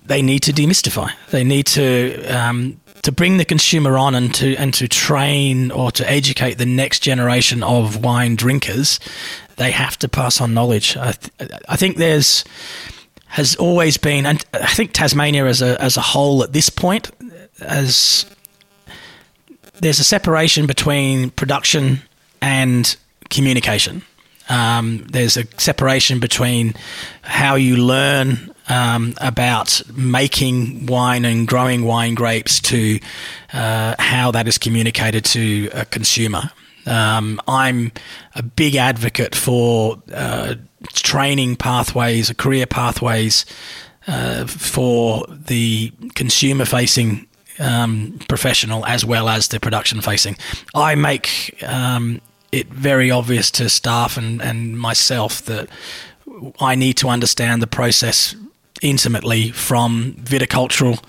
they 0.06 0.22
need 0.22 0.42
to 0.44 0.52
demystify. 0.52 1.10
They 1.30 1.44
need 1.44 1.66
to 1.66 2.24
um, 2.26 2.80
to 3.02 3.12
bring 3.12 3.38
the 3.38 3.44
consumer 3.44 3.98
on 3.98 4.14
and 4.14 4.32
to 4.36 4.54
and 4.56 4.72
to 4.74 4.86
train 4.86 5.70
or 5.72 5.90
to 5.92 6.08
educate 6.08 6.54
the 6.54 6.66
next 6.66 7.00
generation 7.00 7.62
of 7.62 8.02
wine 8.04 8.36
drinkers. 8.36 9.00
They 9.56 9.72
have 9.72 9.98
to 9.98 10.08
pass 10.08 10.40
on 10.40 10.54
knowledge. 10.54 10.96
I, 10.96 11.12
th- 11.12 11.50
I 11.68 11.76
think 11.76 11.96
there's 11.96 12.44
has 13.26 13.54
always 13.56 13.96
been, 13.96 14.26
and 14.26 14.44
I 14.54 14.66
think 14.66 14.92
Tasmania 14.92 15.46
as 15.46 15.60
a 15.60 15.80
as 15.82 15.96
a 15.96 16.00
whole 16.00 16.44
at 16.44 16.52
this 16.52 16.70
point, 16.70 17.10
as 17.60 18.26
there's 19.80 19.98
a 19.98 20.04
separation 20.04 20.66
between 20.66 21.30
production 21.30 22.02
and 22.40 22.96
communication. 23.28 24.02
Um, 24.48 25.06
there's 25.08 25.36
a 25.36 25.46
separation 25.58 26.18
between 26.18 26.74
how 27.22 27.54
you 27.54 27.76
learn 27.76 28.52
um, 28.68 29.14
about 29.20 29.82
making 29.94 30.86
wine 30.86 31.24
and 31.24 31.46
growing 31.46 31.84
wine 31.84 32.14
grapes 32.14 32.60
to 32.60 32.98
uh, 33.52 33.94
how 33.98 34.30
that 34.32 34.48
is 34.48 34.58
communicated 34.58 35.24
to 35.26 35.70
a 35.72 35.84
consumer. 35.84 36.50
Um, 36.86 37.40
I'm 37.46 37.92
a 38.34 38.42
big 38.42 38.74
advocate 38.76 39.34
for 39.34 40.02
uh, 40.12 40.54
training 40.92 41.56
pathways, 41.56 42.32
career 42.32 42.66
pathways 42.66 43.44
uh, 44.06 44.46
for 44.46 45.26
the 45.28 45.92
consumer 46.14 46.64
facing 46.64 47.26
um, 47.58 48.18
professional 48.28 48.86
as 48.86 49.04
well 49.04 49.28
as 49.28 49.48
the 49.48 49.60
production 49.60 50.00
facing. 50.00 50.36
I 50.74 50.94
make 50.94 51.62
um, 51.66 52.20
it 52.52 52.68
very 52.68 53.10
obvious 53.10 53.50
to 53.52 53.68
staff 53.68 54.16
and, 54.16 54.42
and 54.42 54.78
myself 54.78 55.42
that 55.44 55.68
I 56.60 56.74
need 56.74 56.94
to 56.98 57.08
understand 57.08 57.62
the 57.62 57.66
process 57.66 58.34
intimately 58.82 59.50
from 59.50 60.14
viticultural, 60.14 61.02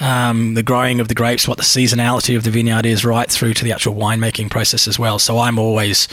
um, 0.00 0.54
the 0.54 0.62
growing 0.62 1.00
of 1.00 1.08
the 1.08 1.14
grapes, 1.14 1.48
what 1.48 1.56
the 1.56 1.64
seasonality 1.64 2.36
of 2.36 2.44
the 2.44 2.50
vineyard 2.50 2.84
is, 2.84 3.04
right 3.04 3.30
through 3.30 3.54
to 3.54 3.64
the 3.64 3.72
actual 3.72 3.94
winemaking 3.94 4.50
process 4.50 4.86
as 4.86 4.98
well. 4.98 5.18
So 5.18 5.38
I'm 5.38 5.58
always 5.58 6.08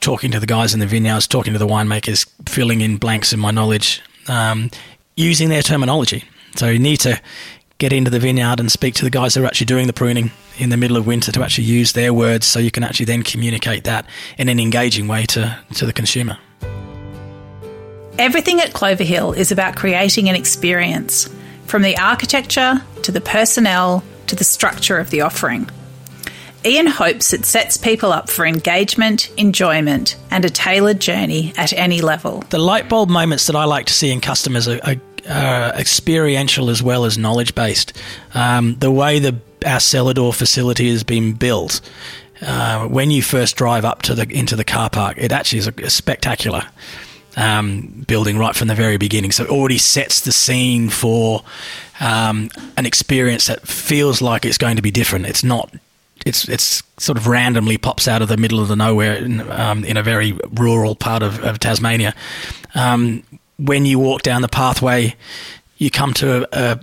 talking 0.00 0.30
to 0.32 0.40
the 0.40 0.46
guys 0.46 0.74
in 0.74 0.80
the 0.80 0.86
vineyards, 0.86 1.26
talking 1.26 1.52
to 1.52 1.58
the 1.58 1.66
winemakers, 1.66 2.28
filling 2.48 2.80
in 2.80 2.96
blanks 2.96 3.32
in 3.32 3.38
my 3.38 3.50
knowledge, 3.50 4.02
um, 4.26 4.70
using 5.16 5.48
their 5.48 5.62
terminology. 5.62 6.24
So 6.56 6.68
you 6.68 6.78
need 6.78 6.98
to 7.00 7.20
get 7.78 7.92
into 7.92 8.10
the 8.10 8.18
vineyard 8.18 8.58
and 8.58 8.70
speak 8.72 8.94
to 8.94 9.04
the 9.04 9.10
guys 9.10 9.34
who 9.34 9.42
are 9.42 9.46
actually 9.46 9.66
doing 9.66 9.86
the 9.86 9.92
pruning 9.92 10.32
in 10.58 10.70
the 10.70 10.76
middle 10.76 10.96
of 10.96 11.06
winter 11.06 11.30
to 11.30 11.42
actually 11.42 11.64
use 11.64 11.92
their 11.92 12.12
words 12.12 12.44
so 12.44 12.58
you 12.58 12.72
can 12.72 12.82
actually 12.82 13.06
then 13.06 13.22
communicate 13.22 13.84
that 13.84 14.04
in 14.36 14.48
an 14.48 14.58
engaging 14.58 15.06
way 15.06 15.24
to, 15.24 15.58
to 15.74 15.86
the 15.86 15.92
consumer. 15.92 16.36
Everything 18.18 18.60
at 18.60 18.72
Clover 18.72 19.04
Hill 19.04 19.32
is 19.32 19.52
about 19.52 19.76
creating 19.76 20.28
an 20.28 20.34
experience, 20.34 21.32
from 21.66 21.82
the 21.82 21.96
architecture 21.98 22.82
to 23.02 23.12
the 23.12 23.20
personnel 23.20 24.02
to 24.26 24.34
the 24.34 24.42
structure 24.42 24.98
of 24.98 25.10
the 25.10 25.20
offering. 25.20 25.70
Ian 26.64 26.88
hopes 26.88 27.32
it 27.32 27.44
sets 27.44 27.76
people 27.76 28.12
up 28.12 28.28
for 28.28 28.44
engagement, 28.44 29.30
enjoyment, 29.36 30.16
and 30.32 30.44
a 30.44 30.50
tailored 30.50 30.98
journey 30.98 31.52
at 31.56 31.72
any 31.72 32.00
level. 32.00 32.40
The 32.50 32.58
light 32.58 32.88
bulb 32.88 33.08
moments 33.08 33.46
that 33.46 33.54
I 33.54 33.64
like 33.64 33.86
to 33.86 33.92
see 33.92 34.10
in 34.10 34.20
customers 34.20 34.66
are, 34.66 34.80
are 34.82 34.96
uh, 35.28 35.72
experiential 35.76 36.70
as 36.70 36.82
well 36.82 37.04
as 37.04 37.18
knowledge 37.18 37.54
based. 37.54 37.92
Um, 38.34 38.76
the 38.76 38.90
way 38.90 39.18
the 39.18 39.36
our 39.66 39.80
cellar 39.80 40.14
door 40.14 40.32
facility 40.32 40.90
has 40.90 41.04
been 41.04 41.32
built. 41.32 41.80
Uh, 42.40 42.86
when 42.86 43.10
you 43.10 43.20
first 43.20 43.56
drive 43.56 43.84
up 43.84 44.02
to 44.02 44.14
the 44.14 44.26
into 44.30 44.56
the 44.56 44.64
car 44.64 44.88
park, 44.88 45.16
it 45.18 45.32
actually 45.32 45.58
is 45.58 45.66
a, 45.66 45.72
a 45.78 45.90
spectacular 45.90 46.62
um, 47.36 48.04
building 48.06 48.38
right 48.38 48.54
from 48.54 48.68
the 48.68 48.74
very 48.74 48.96
beginning. 48.96 49.32
So 49.32 49.44
it 49.44 49.50
already 49.50 49.78
sets 49.78 50.20
the 50.20 50.32
scene 50.32 50.88
for 50.88 51.42
um, 52.00 52.50
an 52.76 52.86
experience 52.86 53.46
that 53.46 53.66
feels 53.66 54.20
like 54.22 54.44
it's 54.44 54.58
going 54.58 54.76
to 54.76 54.82
be 54.82 54.90
different. 54.90 55.26
It's 55.26 55.44
not. 55.44 55.72
It's 56.26 56.48
it's 56.48 56.82
sort 56.98 57.16
of 57.16 57.26
randomly 57.26 57.78
pops 57.78 58.08
out 58.08 58.22
of 58.22 58.28
the 58.28 58.36
middle 58.36 58.60
of 58.60 58.68
the 58.68 58.76
nowhere 58.76 59.16
in, 59.16 59.48
um, 59.52 59.84
in 59.84 59.96
a 59.96 60.02
very 60.02 60.32
rural 60.52 60.94
part 60.96 61.22
of, 61.22 61.42
of 61.44 61.60
Tasmania. 61.60 62.14
When 63.58 63.86
you 63.86 63.98
walk 63.98 64.22
down 64.22 64.42
the 64.42 64.48
pathway, 64.48 65.16
you 65.76 65.90
come 65.90 66.14
to 66.14 66.42
a, 66.42 66.48
a, 66.52 66.80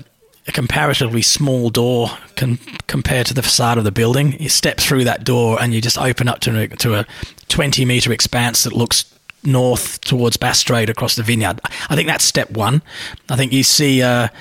a 0.48 0.51
comparatively 0.51 1.21
small 1.21 1.69
door 1.69 2.10
com- 2.36 2.60
compared 2.88 3.28
to 3.28 3.34
the 3.34 3.43
facade 3.43 3.78
of 3.78 3.84
the 3.84 3.91
building. 3.91 4.39
You 4.39 4.49
step 4.49 4.78
through 4.78 5.06
that 5.06 5.23
door 5.23 5.62
and 5.62 5.73
you 5.73 5.82
just 5.82 5.97
open 5.97 6.28
up 6.28 6.39
to 6.41 6.67
to 6.67 6.95
a 6.95 7.06
20 7.47 7.86
metre 7.86 8.12
expanse 8.12 8.63
that 8.63 8.73
looks 8.73 9.06
north 9.43 10.02
towards 10.02 10.38
Bass 10.38 10.67
across 10.69 11.15
the 11.15 11.23
vineyard. 11.23 11.62
I 11.89 11.95
think 11.95 12.08
that's 12.08 12.26
step 12.26 12.52
one. 12.52 12.82
I 13.30 13.36
think 13.36 13.54
you 13.54 13.63
see 13.63 14.02
a, 14.02 14.32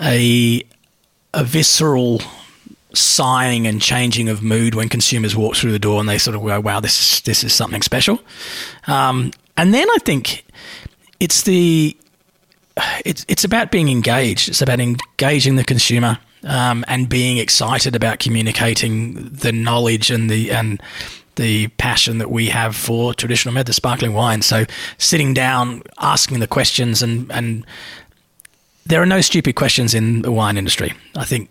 a, 0.00 0.62
a 1.32 1.44
visceral 1.44 2.20
sighing 2.92 3.66
and 3.66 3.80
changing 3.80 4.28
of 4.28 4.42
mood 4.42 4.74
when 4.74 4.88
consumers 4.88 5.34
walk 5.34 5.56
through 5.56 5.72
the 5.72 5.78
door 5.78 5.98
and 5.98 6.08
they 6.08 6.18
sort 6.18 6.36
of 6.36 6.42
go, 6.42 6.60
"Wow, 6.60 6.80
this 6.80 7.00
is 7.00 7.20
this 7.22 7.42
is 7.42 7.52
something 7.52 7.82
special." 7.82 8.20
Um, 8.86 9.32
and 9.56 9.72
then 9.74 9.88
I 9.90 9.98
think 9.98 10.43
it's 11.24 11.42
the 11.44 11.96
it's 13.04 13.24
it's 13.28 13.44
about 13.44 13.70
being 13.70 13.88
engaged. 13.88 14.50
It's 14.50 14.60
about 14.60 14.78
engaging 14.78 15.56
the 15.56 15.64
consumer 15.64 16.18
um, 16.44 16.84
and 16.86 17.08
being 17.08 17.38
excited 17.38 17.96
about 17.96 18.18
communicating 18.18 19.14
the 19.30 19.50
knowledge 19.52 20.10
and 20.10 20.28
the 20.28 20.50
and 20.50 20.82
the 21.36 21.68
passion 21.78 22.18
that 22.18 22.30
we 22.30 22.46
have 22.48 22.76
for 22.76 23.14
traditional 23.14 23.54
method 23.54 23.74
sparkling 23.74 24.12
wine. 24.12 24.42
So 24.42 24.66
sitting 24.98 25.32
down, 25.32 25.82
asking 25.98 26.40
the 26.40 26.46
questions, 26.46 27.02
and 27.02 27.32
and 27.32 27.64
there 28.84 29.00
are 29.00 29.06
no 29.06 29.22
stupid 29.22 29.54
questions 29.54 29.94
in 29.94 30.20
the 30.20 30.30
wine 30.30 30.58
industry. 30.58 30.92
I 31.16 31.24
think 31.24 31.48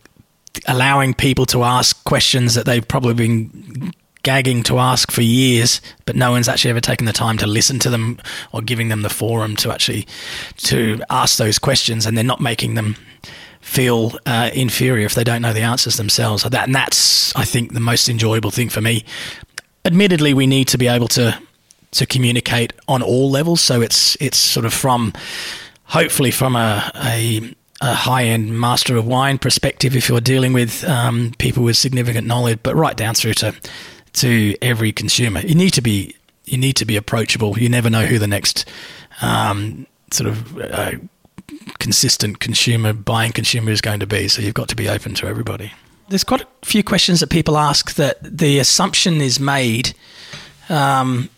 allowing 0.68 1.16
people 1.16 1.48
to 1.48 1.64
ask 1.64 2.04
questions 2.04 2.54
that 2.54 2.68
they've 2.68 2.88
probably 2.88 3.16
been 3.16 3.92
gagging 4.24 4.64
to 4.64 4.80
ask 4.80 5.12
for 5.12 5.22
years, 5.22 5.82
but 6.06 6.16
no 6.16 6.32
one's 6.32 6.48
actually 6.48 6.72
ever 6.72 6.82
taken 6.82 7.06
the 7.06 7.14
time 7.14 7.38
to 7.38 7.48
listen 7.48 7.80
to 7.80 7.90
them 7.90 8.18
or 8.52 8.62
giving 8.62 8.90
them 8.90 9.02
the 9.02 9.10
forum 9.10 9.56
to 9.58 9.72
actually 9.72 10.08
to 10.58 11.02
ask 11.10 11.38
those 11.38 11.60
questions, 11.60 12.06
and 12.06 12.18
they're 12.18 12.24
not 12.24 12.42
making 12.42 12.74
them 12.74 12.96
feel 13.62 14.18
uh, 14.26 14.50
inferior 14.54 15.06
if 15.06 15.16
they 15.16 15.24
don't 15.24 15.42
know 15.42 15.54
the 15.54 15.62
answers 15.62 15.98
themselves. 15.98 16.44
That 16.44 16.66
and 16.66 16.76
that's 16.76 17.36
I 17.36 17.46
think 17.46 17.74
the 17.74 17.80
most 17.80 18.10
enjoyable 18.10 18.52
thing 18.52 18.70
for 18.70 18.82
me. 18.82 19.06
Admittedly, 19.86 20.34
we 20.34 20.48
need 20.48 20.68
to 20.70 20.78
be 20.78 20.88
able 20.88 21.08
to 21.10 21.38
to 21.92 22.06
communicate 22.06 22.74
on 22.88 23.02
all 23.02 23.30
levels, 23.30 23.62
so 23.62 23.82
it's 23.82 24.18
it's 24.20 24.38
sort 24.38 24.66
of 24.66 24.74
from 24.74 25.14
hopefully 25.86 26.32
from 26.32 26.56
a, 26.56 26.92
a 26.96 27.54
a 27.82 27.94
high 27.94 28.24
end 28.24 28.58
master 28.58 28.96
of 28.96 29.06
wine 29.06 29.38
perspective 29.38 29.96
if 29.96 30.08
you're 30.08 30.22
dealing 30.22 30.54
with 30.54 30.86
um, 30.86 31.34
people 31.38 31.64
with 31.64 31.76
significant 31.76 32.26
knowledge, 32.26 32.60
but 32.64 32.76
right 32.76 32.96
down 32.96 33.14
through 33.14 33.34
to 33.34 33.54
to 34.14 34.56
every 34.62 34.92
consumer. 34.92 35.42
You 35.42 35.56
need 35.56 35.72
to 35.72 35.82
be 35.82 36.16
you 36.46 36.58
need 36.58 36.76
to 36.78 36.86
be 36.86 36.98
approachable. 36.98 37.58
You 37.58 37.70
never 37.70 37.90
know 37.90 38.06
who 38.06 38.20
the 38.20 38.28
next 38.28 38.66
um, 39.22 39.88
sort 40.12 40.30
of 40.30 40.60
uh, 40.60 40.92
consistent 41.80 42.40
consumer 42.40 42.94
buying 42.94 43.32
consumer 43.32 43.72
is 43.72 43.82
going 43.82 44.00
to 44.02 44.08
be. 44.08 44.28
So 44.28 44.42
you've 44.42 44.54
got 44.54 44.68
to 44.70 44.76
be 44.76 44.90
open 44.90 45.14
to 45.16 45.28
everybody. 45.28 45.72
There's 46.10 46.24
quite 46.24 46.42
a 46.42 46.48
few 46.66 46.84
questions 46.84 47.22
that 47.22 47.30
people 47.30 47.58
ask 47.58 47.96
that 47.96 48.18
the 48.22 48.60
assumption 48.60 49.22
is 49.22 49.40
made 49.40 49.94
um, 50.70 51.30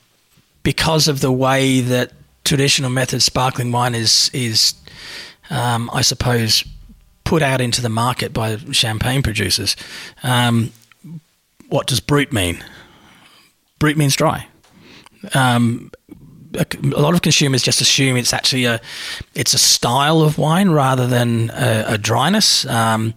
because 0.64 1.08
of 1.08 1.22
the 1.22 1.32
way 1.32 1.82
that 1.82 2.12
traditional 2.44 2.90
method 2.90 3.22
sparkling 3.22 3.72
wine 3.72 3.96
is 3.96 4.30
is 4.34 4.74
um, 5.50 5.90
I 5.94 6.02
suppose 6.02 6.64
put 7.24 7.42
out 7.42 7.62
into 7.62 7.82
the 7.82 7.90
market 7.90 8.34
by 8.34 8.58
champagne 8.72 9.22
producers. 9.22 9.76
Um, 10.24 10.72
what 11.76 11.88
does 11.88 12.00
brut 12.00 12.32
mean? 12.32 12.64
Brut 13.80 13.98
means 13.98 14.16
dry. 14.16 14.48
Um, 15.34 15.92
a, 16.54 16.66
a, 16.84 17.02
lot 17.02 17.14
of 17.14 17.22
consumers 17.22 17.62
just 17.62 17.82
assume 17.82 18.16
it's 18.16 18.32
actually 18.32 18.64
a 18.64 18.80
it's 19.34 19.54
a 19.54 19.58
style 19.58 20.22
of 20.22 20.38
wine 20.38 20.70
rather 20.70 21.06
than 21.06 21.50
a, 21.50 21.84
a 21.90 21.98
dryness. 21.98 22.66
Um, 22.66 23.14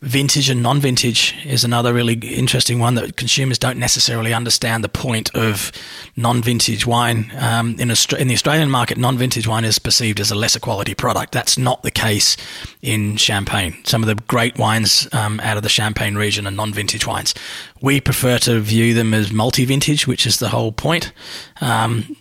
vintage 0.00 0.48
and 0.48 0.62
non-vintage 0.62 1.36
is 1.44 1.62
another 1.62 1.92
really 1.92 2.14
interesting 2.14 2.78
one 2.78 2.94
that 2.94 3.16
consumers 3.16 3.58
don't 3.58 3.78
necessarily 3.78 4.32
understand 4.32 4.82
the 4.82 4.88
point 4.88 5.34
of 5.34 5.70
non-vintage 6.16 6.86
wine. 6.86 7.30
Um, 7.38 7.72
in, 7.78 7.90
in 7.90 8.28
the 8.28 8.34
Australian 8.34 8.70
market, 8.70 8.96
non-vintage 8.96 9.46
wine 9.46 9.64
is 9.64 9.78
perceived 9.78 10.18
as 10.20 10.30
a 10.30 10.34
lesser 10.34 10.58
quality 10.58 10.94
product. 10.94 11.32
That's 11.32 11.58
not 11.58 11.82
the 11.82 11.90
case 11.90 12.36
in 12.80 13.16
Champagne. 13.16 13.76
Some 13.84 14.02
of 14.02 14.06
the 14.06 14.14
great 14.24 14.58
wines 14.58 15.06
um, 15.12 15.38
out 15.40 15.58
of 15.58 15.62
the 15.62 15.68
Champagne 15.68 16.14
region 16.16 16.46
are 16.46 16.50
non-vintage 16.50 17.06
wines. 17.06 17.34
We 17.82 18.00
prefer 18.00 18.38
to 18.38 18.60
view 18.60 18.94
them 18.94 19.12
as 19.12 19.30
multi-vintage, 19.30 20.06
which 20.06 20.26
is 20.26 20.38
the 20.38 20.48
whole 20.48 20.72
point. 20.72 21.12
Um, 21.60 22.16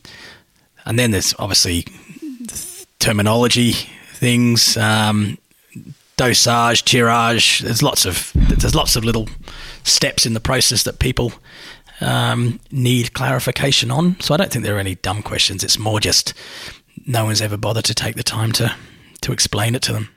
and 0.86 1.00
then 1.00 1.12
there's 1.12 1.34
obviously 1.40 1.86
terminology 3.00 3.72
things. 4.14 4.76
Um, 4.76 5.38
dosage, 6.20 6.84
tirage. 6.84 7.60
There's 7.60 7.82
lots 7.82 8.06
of 8.06 8.32
there's 8.36 8.76
lots 8.76 8.96
of 8.96 9.06
little 9.06 9.30
steps 9.84 10.26
in 10.26 10.34
the 10.34 10.42
process 10.42 10.84
that 10.84 11.00
people 11.00 11.32
um, 12.02 12.60
need 12.72 13.14
clarification 13.14 13.90
on. 13.90 14.20
So 14.20 14.34
I 14.34 14.38
don't 14.38 14.52
think 14.52 14.66
there 14.66 14.76
are 14.76 14.80
any 14.80 14.96
dumb 14.96 15.24
questions. 15.24 15.64
It's 15.64 15.80
more 15.80 16.00
just 16.00 16.34
no 17.06 17.24
one's 17.26 17.42
ever 17.42 17.58
bothered 17.58 17.86
to 17.86 17.94
take 17.94 18.16
the 18.16 18.24
time 18.24 18.52
to 18.54 18.76
to 19.22 19.32
explain 19.32 19.76
it 19.76 19.82
to 19.84 19.94
them. 19.94 20.10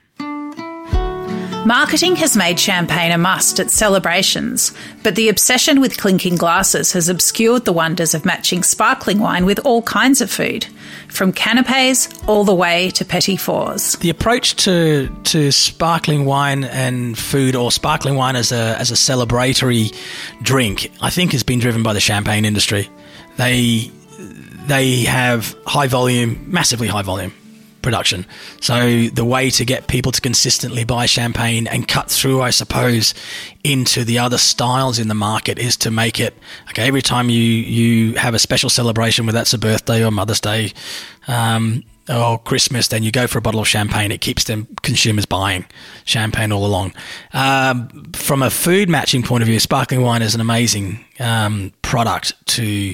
Marketing 1.65 2.17
has 2.17 2.35
made 2.35 2.59
champagne 2.59 3.13
a 3.13 3.17
must 3.17 3.57
at 3.57 3.71
celebrations, 3.71 4.73
but 5.01 5.15
the 5.15 5.29
obsession 5.29 5.79
with 5.79 5.97
clinking 5.97 6.35
glasses 6.35 6.91
has 6.91 7.07
obscured 7.07 7.63
the 7.63 7.71
wonders 7.71 8.13
of 8.13 8.25
matching 8.25 8.63
sparkling 8.63 9.19
wine 9.19 9.45
with 9.45 9.59
all 9.59 9.81
kinds 9.83 10.19
of 10.19 10.29
food, 10.29 10.67
from 11.07 11.31
canapes 11.31 12.09
all 12.27 12.43
the 12.43 12.53
way 12.53 12.89
to 12.89 13.05
petit 13.05 13.37
fours. 13.37 13.93
The 14.01 14.09
approach 14.09 14.57
to 14.65 15.07
to 15.23 15.53
sparkling 15.53 16.25
wine 16.25 16.65
and 16.65 17.17
food, 17.17 17.55
or 17.55 17.71
sparkling 17.71 18.15
wine 18.15 18.35
as 18.35 18.51
a 18.51 18.77
as 18.77 18.91
a 18.91 18.95
celebratory 18.95 19.95
drink, 20.41 20.91
I 21.01 21.11
think 21.11 21.31
has 21.31 21.43
been 21.43 21.59
driven 21.59 21.81
by 21.81 21.93
the 21.93 22.01
champagne 22.01 22.43
industry. 22.43 22.89
They 23.37 23.89
they 24.67 25.03
have 25.03 25.55
high 25.65 25.87
volume, 25.87 26.45
massively 26.51 26.87
high 26.89 27.03
volume 27.03 27.31
production. 27.83 28.25
So 28.61 29.07
the 29.07 29.25
way 29.25 29.49
to 29.51 29.65
get 29.65 29.87
people 29.87 30.11
to 30.11 30.21
consistently 30.21 30.83
buy 30.83 31.05
champagne 31.05 31.67
and 31.67 31.87
cut 31.87 32.09
through, 32.09 32.41
I 32.41 32.49
suppose, 32.49 33.13
into 33.63 34.03
the 34.03 34.17
other 34.17 34.37
styles 34.37 34.97
in 34.97 35.09
the 35.09 35.15
market 35.15 35.59
is 35.59 35.77
to 35.77 35.91
make 35.91 36.19
it 36.19 36.33
okay. 36.69 36.87
Every 36.87 37.03
time 37.03 37.29
you 37.29 37.41
you 37.41 38.15
have 38.15 38.33
a 38.33 38.39
special 38.39 38.69
celebration, 38.69 39.25
whether 39.25 39.37
that's 39.37 39.53
a 39.53 39.59
birthday 39.59 40.03
or 40.03 40.09
Mother's 40.11 40.41
Day. 40.41 40.73
Um, 41.27 41.83
or 42.09 42.37
Christmas, 42.37 42.89
then 42.89 43.01
you 43.01 43.11
go 43.11 43.27
for 43.27 43.37
a 43.37 43.41
bottle 43.41 43.61
of 43.61 43.67
champagne. 43.69 44.11
It 44.11 44.19
keeps 44.19 44.43
them 44.43 44.67
consumers 44.81 45.25
buying 45.25 45.65
champagne 46.03 46.51
all 46.51 46.65
along. 46.65 46.93
Um, 47.31 48.11
from 48.13 48.43
a 48.43 48.49
food 48.49 48.89
matching 48.89 49.23
point 49.23 49.41
of 49.41 49.47
view, 49.47 49.57
sparkling 49.57 50.01
wine 50.01 50.21
is 50.21 50.35
an 50.35 50.41
amazing 50.41 51.05
um, 51.21 51.71
product 51.81 52.33
to 52.47 52.93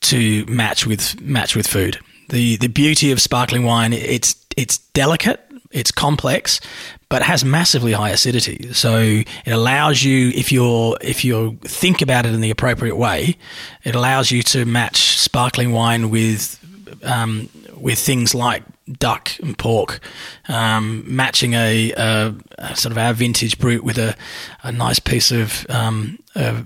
to 0.00 0.46
match 0.46 0.86
with 0.86 1.20
match 1.20 1.54
with 1.54 1.66
food 1.66 1.98
the 2.28 2.56
the 2.56 2.68
beauty 2.68 3.10
of 3.10 3.20
sparkling 3.20 3.64
wine 3.64 3.92
it's 3.92 4.34
it's 4.56 4.78
delicate 4.78 5.40
it's 5.70 5.90
complex 5.90 6.60
but 7.08 7.22
has 7.22 7.44
massively 7.44 7.92
high 7.92 8.10
acidity 8.10 8.72
so 8.72 8.98
it 8.98 9.50
allows 9.50 10.02
you 10.02 10.30
if 10.34 10.50
you're 10.50 10.96
if 11.00 11.24
you 11.24 11.58
think 11.62 12.00
about 12.02 12.26
it 12.26 12.34
in 12.34 12.40
the 12.40 12.50
appropriate 12.50 12.96
way 12.96 13.36
it 13.84 13.94
allows 13.94 14.30
you 14.30 14.42
to 14.42 14.64
match 14.64 15.18
sparkling 15.18 15.72
wine 15.72 16.10
with 16.10 16.58
um, 17.04 17.48
with 17.76 17.98
things 17.98 18.34
like 18.34 18.62
duck 18.92 19.30
and 19.40 19.56
pork, 19.58 20.00
um, 20.48 21.04
matching 21.06 21.52
a, 21.54 21.92
a, 21.92 22.34
a, 22.58 22.76
sort 22.76 22.92
of 22.92 22.98
our 22.98 23.12
vintage 23.12 23.58
brut 23.58 23.82
with 23.82 23.98
a, 23.98 24.16
a 24.62 24.72
nice 24.72 24.98
piece 24.98 25.30
of 25.30 25.66
um, 25.68 26.18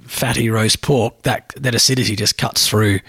fatty 0.07 0.48
roast 0.48 0.83
pork. 0.83 1.22
That 1.22 1.53
that 1.57 1.75
acidity 1.75 2.16
just 2.16 2.38
cuts 2.38 2.68
through 2.68 3.01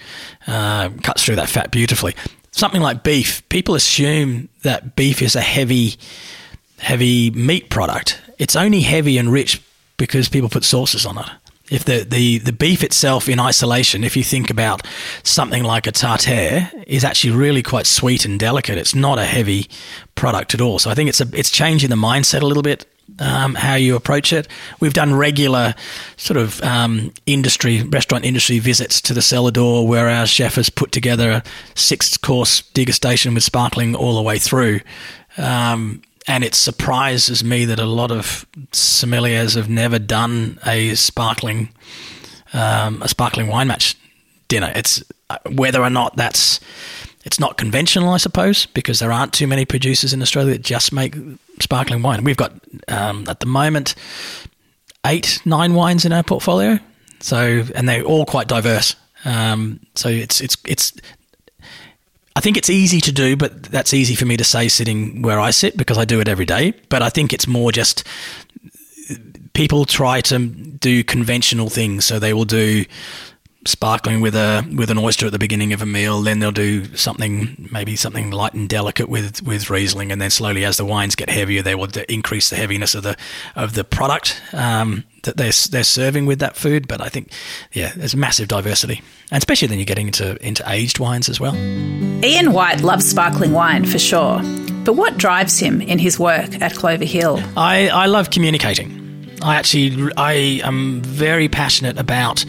uh, 0.46 0.90
cuts 1.02 1.24
through 1.24 1.36
that 1.36 1.48
fat 1.48 1.70
beautifully 1.70 2.14
something 2.54 2.80
like 2.80 3.02
beef, 3.02 3.46
people 3.48 3.74
assume 3.74 4.48
that 4.62 4.94
beef 4.96 5.20
is 5.20 5.34
a 5.34 5.40
heavy, 5.40 5.94
heavy 6.78 7.30
meat 7.30 7.68
product. 7.68 8.20
It's 8.38 8.56
only 8.56 8.80
heavy 8.80 9.18
and 9.18 9.32
rich 9.32 9.60
because 9.96 10.28
people 10.28 10.48
put 10.48 10.64
sauces 10.64 11.04
on 11.04 11.18
it. 11.18 11.26
If 11.70 11.84
the, 11.84 12.04
the, 12.04 12.38
the 12.38 12.52
beef 12.52 12.84
itself 12.84 13.28
in 13.28 13.40
isolation, 13.40 14.04
if 14.04 14.16
you 14.16 14.22
think 14.22 14.50
about 14.50 14.86
something 15.22 15.64
like 15.64 15.86
a 15.86 15.92
tartare, 15.92 16.70
is 16.86 17.04
actually 17.04 17.34
really 17.34 17.62
quite 17.62 17.86
sweet 17.86 18.24
and 18.24 18.38
delicate. 18.38 18.78
It's 18.78 18.94
not 18.94 19.18
a 19.18 19.24
heavy 19.24 19.68
product 20.14 20.54
at 20.54 20.60
all. 20.60 20.78
So 20.78 20.90
I 20.90 20.94
think 20.94 21.08
it's 21.08 21.20
a, 21.20 21.28
it's 21.32 21.50
changing 21.50 21.90
the 21.90 21.96
mindset 21.96 22.42
a 22.42 22.46
little 22.46 22.62
bit 22.62 22.86
um, 23.18 23.54
how 23.54 23.74
you 23.74 23.96
approach 23.96 24.32
it. 24.32 24.48
We've 24.80 24.92
done 24.92 25.14
regular 25.14 25.74
sort 26.16 26.36
of 26.36 26.60
um, 26.62 27.12
industry, 27.26 27.82
restaurant 27.82 28.24
industry 28.24 28.58
visits 28.58 29.00
to 29.02 29.14
the 29.14 29.22
cellar 29.22 29.50
door 29.50 29.86
where 29.86 30.08
our 30.08 30.26
chef 30.26 30.56
has 30.56 30.70
put 30.70 30.92
together 30.92 31.30
a 31.30 31.42
six 31.74 32.16
course 32.16 32.62
degustation 32.74 33.34
with 33.34 33.44
sparkling 33.44 33.94
all 33.94 34.16
the 34.16 34.22
way 34.22 34.38
through. 34.38 34.80
Um, 35.36 36.02
and 36.26 36.42
it 36.42 36.54
surprises 36.54 37.44
me 37.44 37.64
that 37.66 37.78
a 37.78 37.84
lot 37.84 38.10
of 38.10 38.46
sommeliers 38.72 39.56
have 39.56 39.68
never 39.68 39.98
done 39.98 40.58
a 40.66 40.94
sparkling 40.94 41.68
um, 42.52 43.02
a 43.02 43.08
sparkling 43.08 43.48
wine 43.48 43.66
match 43.66 43.96
dinner. 44.48 44.72
It's 44.74 45.02
uh, 45.28 45.38
whether 45.50 45.82
or 45.82 45.90
not 45.90 46.16
that's 46.16 46.60
it's 47.24 47.40
not 47.40 47.56
conventional, 47.56 48.10
I 48.10 48.18
suppose, 48.18 48.66
because 48.66 49.00
there 49.00 49.12
aren't 49.12 49.32
too 49.32 49.46
many 49.46 49.64
producers 49.64 50.12
in 50.12 50.22
Australia 50.22 50.52
that 50.52 50.62
just 50.62 50.92
make 50.92 51.14
sparkling 51.60 52.02
wine. 52.02 52.24
We've 52.24 52.36
got 52.36 52.52
um, 52.88 53.26
at 53.28 53.40
the 53.40 53.46
moment 53.46 53.94
eight, 55.06 55.40
nine 55.44 55.74
wines 55.74 56.04
in 56.04 56.12
our 56.12 56.22
portfolio. 56.22 56.78
So, 57.20 57.64
and 57.74 57.88
they're 57.88 58.02
all 58.02 58.26
quite 58.26 58.48
diverse. 58.48 58.96
Um, 59.24 59.80
so 59.94 60.08
it's 60.08 60.40
it's 60.40 60.56
it's. 60.66 60.92
I 62.36 62.40
think 62.40 62.56
it's 62.56 62.68
easy 62.68 63.00
to 63.00 63.12
do, 63.12 63.36
but 63.36 63.62
that's 63.62 63.94
easy 63.94 64.16
for 64.16 64.26
me 64.26 64.36
to 64.36 64.44
say 64.44 64.68
sitting 64.68 65.22
where 65.22 65.38
I 65.38 65.52
sit 65.52 65.76
because 65.76 65.98
I 65.98 66.04
do 66.04 66.20
it 66.20 66.28
every 66.28 66.44
day. 66.44 66.74
But 66.88 67.00
I 67.00 67.08
think 67.08 67.32
it's 67.32 67.46
more 67.46 67.70
just 67.70 68.04
people 69.52 69.84
try 69.84 70.20
to 70.22 70.46
do 70.46 71.04
conventional 71.04 71.70
things. 71.70 72.04
So 72.04 72.18
they 72.18 72.34
will 72.34 72.44
do 72.44 72.84
sparkling 73.66 74.20
with 74.20 74.34
a 74.34 74.66
with 74.76 74.90
an 74.90 74.98
oyster 74.98 75.26
at 75.26 75.32
the 75.32 75.38
beginning 75.38 75.72
of 75.72 75.82
a 75.82 75.86
meal. 75.86 76.20
Then 76.22 76.38
they'll 76.38 76.52
do 76.52 76.94
something 76.96 77.68
maybe 77.72 77.96
something 77.96 78.30
light 78.30 78.54
and 78.54 78.68
delicate 78.68 79.08
with 79.08 79.42
with 79.42 79.70
Riesling, 79.70 80.12
and 80.12 80.20
then 80.20 80.30
slowly 80.30 80.64
as 80.64 80.76
the 80.76 80.84
wines 80.84 81.14
get 81.14 81.30
heavier, 81.30 81.62
they 81.62 81.74
will 81.74 81.88
increase 82.08 82.50
the 82.50 82.56
heaviness 82.56 82.94
of 82.94 83.02
the 83.02 83.16
of 83.56 83.74
the 83.74 83.84
product 83.84 84.40
um, 84.52 85.04
that 85.22 85.36
they're 85.36 85.52
they're 85.70 85.84
serving 85.84 86.26
with 86.26 86.38
that 86.40 86.56
food. 86.56 86.88
But 86.88 87.00
I 87.00 87.08
think 87.08 87.30
yeah, 87.72 87.92
there's 87.96 88.16
massive 88.16 88.48
diversity, 88.48 89.02
and 89.30 89.38
especially 89.38 89.68
then 89.68 89.78
you're 89.78 89.86
getting 89.86 90.06
into 90.06 90.36
into 90.46 90.62
aged 90.66 90.98
wines 90.98 91.28
as 91.28 91.40
well. 91.40 91.54
Ian 91.56 92.52
White 92.52 92.82
loves 92.82 93.08
sparkling 93.08 93.52
wine 93.52 93.84
for 93.84 93.98
sure, 93.98 94.40
but 94.84 94.94
what 94.94 95.16
drives 95.18 95.58
him 95.58 95.80
in 95.80 95.98
his 95.98 96.18
work 96.18 96.60
at 96.60 96.74
Clover 96.74 97.04
Hill? 97.04 97.40
I 97.56 97.88
I 97.88 98.06
love 98.06 98.30
communicating. 98.30 99.00
I 99.42 99.56
actually 99.56 100.10
I 100.16 100.60
am 100.64 101.02
very 101.02 101.48
passionate 101.48 101.98
about 101.98 102.44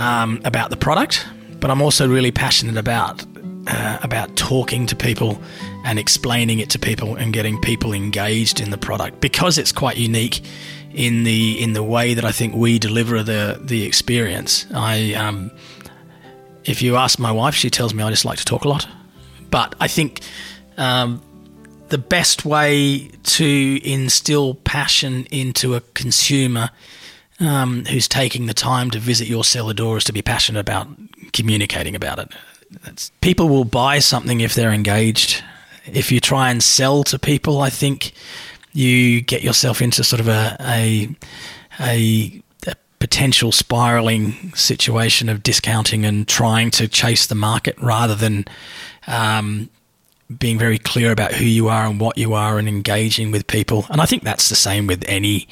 um, 0.00 0.40
about 0.44 0.70
the 0.70 0.76
product, 0.76 1.26
but 1.60 1.70
I'm 1.70 1.82
also 1.82 2.08
really 2.08 2.32
passionate 2.32 2.76
about 2.76 3.24
uh, 3.66 3.98
about 4.02 4.34
talking 4.36 4.86
to 4.86 4.96
people 4.96 5.40
and 5.84 5.98
explaining 5.98 6.58
it 6.58 6.70
to 6.70 6.78
people 6.78 7.14
and 7.14 7.32
getting 7.32 7.60
people 7.60 7.92
engaged 7.92 8.58
in 8.58 8.70
the 8.70 8.78
product 8.78 9.20
because 9.20 9.58
it's 9.58 9.70
quite 9.70 9.98
unique 9.98 10.40
in 10.92 11.24
the 11.24 11.62
in 11.62 11.74
the 11.74 11.82
way 11.82 12.14
that 12.14 12.24
I 12.24 12.32
think 12.32 12.54
we 12.54 12.78
deliver 12.78 13.22
the 13.22 13.60
the 13.62 13.84
experience. 13.84 14.66
I 14.74 15.12
um, 15.14 15.50
if 16.64 16.82
you 16.82 16.96
ask 16.96 17.18
my 17.18 17.30
wife, 17.30 17.54
she 17.54 17.70
tells 17.70 17.94
me 17.94 18.02
I 18.02 18.10
just 18.10 18.24
like 18.24 18.38
to 18.38 18.44
talk 18.44 18.64
a 18.64 18.68
lot, 18.68 18.88
but 19.50 19.74
I 19.78 19.86
think. 19.86 20.20
Um, 20.76 21.22
the 21.90 21.98
best 21.98 22.44
way 22.44 23.10
to 23.24 23.80
instill 23.82 24.54
passion 24.54 25.26
into 25.32 25.74
a 25.74 25.80
consumer 25.92 26.70
um, 27.40 27.84
who's 27.86 28.06
taking 28.06 28.46
the 28.46 28.54
time 28.54 28.90
to 28.90 28.98
visit 28.98 29.26
your 29.26 29.44
cellar 29.44 29.74
door 29.74 29.96
is 29.96 30.04
to 30.04 30.12
be 30.12 30.22
passionate 30.22 30.60
about 30.60 30.88
communicating 31.32 31.96
about 31.96 32.18
it. 32.18 32.28
That's, 32.84 33.10
people 33.20 33.48
will 33.48 33.64
buy 33.64 33.98
something 33.98 34.40
if 34.40 34.54
they're 34.54 34.72
engaged. 34.72 35.42
If 35.86 36.12
you 36.12 36.20
try 36.20 36.50
and 36.50 36.62
sell 36.62 37.02
to 37.04 37.18
people, 37.18 37.60
I 37.60 37.70
think 37.70 38.12
you 38.72 39.20
get 39.22 39.42
yourself 39.42 39.82
into 39.82 40.04
sort 40.04 40.20
of 40.20 40.28
a 40.28 40.56
a, 40.60 41.08
a, 41.80 42.42
potential 43.00 43.50
spiraling 43.50 44.52
situation 44.54 45.30
of 45.30 45.42
discounting 45.42 46.04
and 46.04 46.28
trying 46.28 46.70
to 46.70 46.86
chase 46.86 47.26
the 47.26 47.34
market 47.34 47.74
rather 47.80 48.14
than 48.14 48.44
um, 49.06 49.70
being 50.38 50.58
very 50.58 50.78
clear 50.78 51.10
about 51.10 51.32
who 51.32 51.44
you 51.46 51.68
are 51.68 51.86
and 51.86 51.98
what 51.98 52.18
you 52.18 52.34
are 52.34 52.58
and 52.58 52.68
engaging 52.68 53.30
with 53.30 53.46
people. 53.46 53.86
And 53.88 54.02
I 54.02 54.06
think 54.06 54.22
that's 54.22 54.50
the 54.50 54.54
same 54.54 54.86
with 54.86 55.02
any 55.08 55.48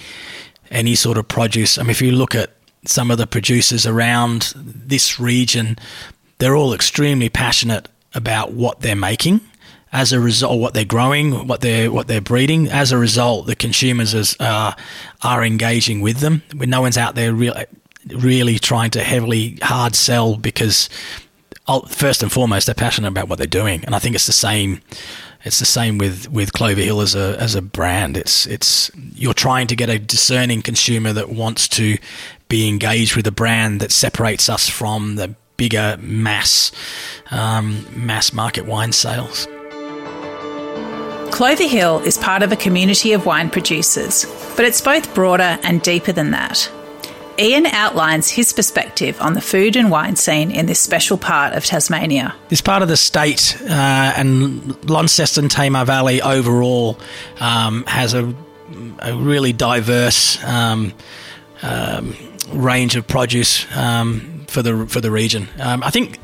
any 0.70 0.94
sort 0.94 1.18
of 1.18 1.28
produce. 1.28 1.78
I 1.78 1.82
mean, 1.82 1.90
if 1.90 2.02
you 2.02 2.12
look 2.12 2.34
at 2.34 2.50
some 2.84 3.10
of 3.10 3.18
the 3.18 3.26
producers 3.26 3.86
around 3.86 4.52
this 4.56 5.18
region, 5.18 5.76
they're 6.38 6.56
all 6.56 6.72
extremely 6.72 7.28
passionate 7.28 7.88
about 8.14 8.52
what 8.52 8.80
they're 8.80 8.96
making. 8.96 9.40
As 9.90 10.12
a 10.12 10.20
result, 10.20 10.60
what 10.60 10.74
they're 10.74 10.84
growing, 10.84 11.46
what 11.46 11.62
they're 11.62 11.90
what 11.90 12.08
they're 12.08 12.20
breeding. 12.20 12.68
As 12.68 12.92
a 12.92 12.98
result, 12.98 13.46
the 13.46 13.56
consumers 13.56 14.12
is, 14.12 14.36
uh, 14.38 14.72
are 15.22 15.44
engaging 15.44 16.02
with 16.02 16.18
them. 16.18 16.42
No 16.52 16.82
one's 16.82 16.98
out 16.98 17.14
there 17.14 17.32
really, 17.32 17.64
really 18.06 18.58
trying 18.58 18.90
to 18.90 19.02
heavily 19.02 19.58
hard 19.62 19.94
sell 19.94 20.36
because, 20.36 20.90
first 21.88 22.22
and 22.22 22.30
foremost, 22.30 22.66
they're 22.66 22.74
passionate 22.74 23.08
about 23.08 23.28
what 23.28 23.38
they're 23.38 23.46
doing. 23.46 23.82
And 23.86 23.94
I 23.94 23.98
think 23.98 24.14
it's 24.14 24.26
the 24.26 24.32
same 24.32 24.82
it's 25.44 25.58
the 25.60 25.66
same 25.66 25.98
with, 25.98 26.28
with 26.30 26.52
Clover 26.52 26.80
Hill 26.80 27.00
as 27.00 27.14
a 27.14 27.36
as 27.40 27.54
a 27.54 27.62
brand. 27.62 28.16
It's 28.16 28.46
it's 28.46 28.90
you're 29.14 29.34
trying 29.34 29.66
to 29.68 29.76
get 29.76 29.88
a 29.88 29.98
discerning 29.98 30.62
consumer 30.62 31.12
that 31.12 31.30
wants 31.30 31.68
to 31.68 31.96
be 32.48 32.68
engaged 32.68 33.14
with 33.14 33.26
a 33.26 33.32
brand 33.32 33.80
that 33.80 33.92
separates 33.92 34.48
us 34.48 34.68
from 34.68 35.16
the 35.16 35.34
bigger 35.56 35.96
mass 36.00 36.72
um, 37.30 37.86
mass 37.94 38.32
market 38.32 38.66
wine 38.66 38.92
sales. 38.92 39.46
Clover 41.30 41.68
Hill 41.68 42.00
is 42.00 42.18
part 42.18 42.42
of 42.42 42.50
a 42.50 42.56
community 42.56 43.12
of 43.12 43.26
wine 43.26 43.50
producers, 43.50 44.24
but 44.56 44.64
it's 44.64 44.80
both 44.80 45.14
broader 45.14 45.58
and 45.62 45.80
deeper 45.82 46.10
than 46.10 46.32
that. 46.32 46.68
Ian 47.38 47.66
outlines 47.66 48.30
his 48.30 48.52
perspective 48.52 49.20
on 49.20 49.34
the 49.34 49.40
food 49.40 49.76
and 49.76 49.90
wine 49.90 50.16
scene 50.16 50.50
in 50.50 50.66
this 50.66 50.80
special 50.80 51.16
part 51.16 51.54
of 51.54 51.64
Tasmania. 51.64 52.34
This 52.48 52.60
part 52.60 52.82
of 52.82 52.88
the 52.88 52.96
state 52.96 53.56
uh, 53.62 54.12
and 54.16 54.90
Launceston 54.90 55.48
Tamar 55.48 55.84
Valley 55.84 56.20
overall 56.20 56.98
um, 57.38 57.84
has 57.86 58.14
a, 58.14 58.34
a, 58.98 59.14
really 59.14 59.52
diverse 59.52 60.42
um, 60.44 60.92
um, 61.62 62.16
range 62.52 62.96
of 62.96 63.06
produce 63.06 63.66
um, 63.76 64.44
for 64.48 64.62
the 64.62 64.86
for 64.86 65.00
the 65.00 65.10
region. 65.10 65.48
Um, 65.60 65.82
I 65.84 65.90
think 65.90 66.18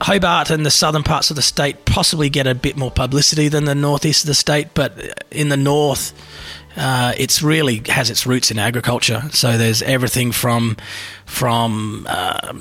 Hobart 0.00 0.50
and 0.50 0.64
the 0.64 0.70
southern 0.70 1.02
parts 1.02 1.30
of 1.30 1.36
the 1.36 1.42
state 1.42 1.84
possibly 1.84 2.28
get 2.28 2.46
a 2.46 2.54
bit 2.54 2.76
more 2.76 2.90
publicity 2.90 3.48
than 3.48 3.64
the 3.64 3.74
northeast 3.74 4.24
of 4.24 4.28
the 4.28 4.34
state, 4.34 4.68
but 4.74 5.24
in 5.30 5.48
the 5.48 5.56
north 5.56 6.12
uh, 6.78 7.12
it's 7.18 7.42
really 7.42 7.82
has 7.88 8.10
its 8.10 8.26
roots 8.26 8.50
in 8.50 8.58
agriculture. 8.58 9.22
So 9.32 9.58
there's 9.58 9.82
everything 9.82 10.32
from 10.32 10.76
from 11.26 12.06
uh, 12.08 12.54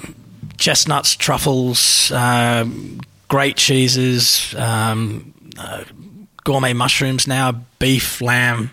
chestnuts, 0.57 1.15
truffles, 1.15 2.11
uh, 2.11 2.65
great 3.27 3.55
cheeses, 3.57 4.55
um, 4.57 5.33
uh, 5.57 5.83
gourmet 6.43 6.73
mushrooms 6.73 7.27
now, 7.27 7.63
beef, 7.79 8.21
lamb, 8.21 8.71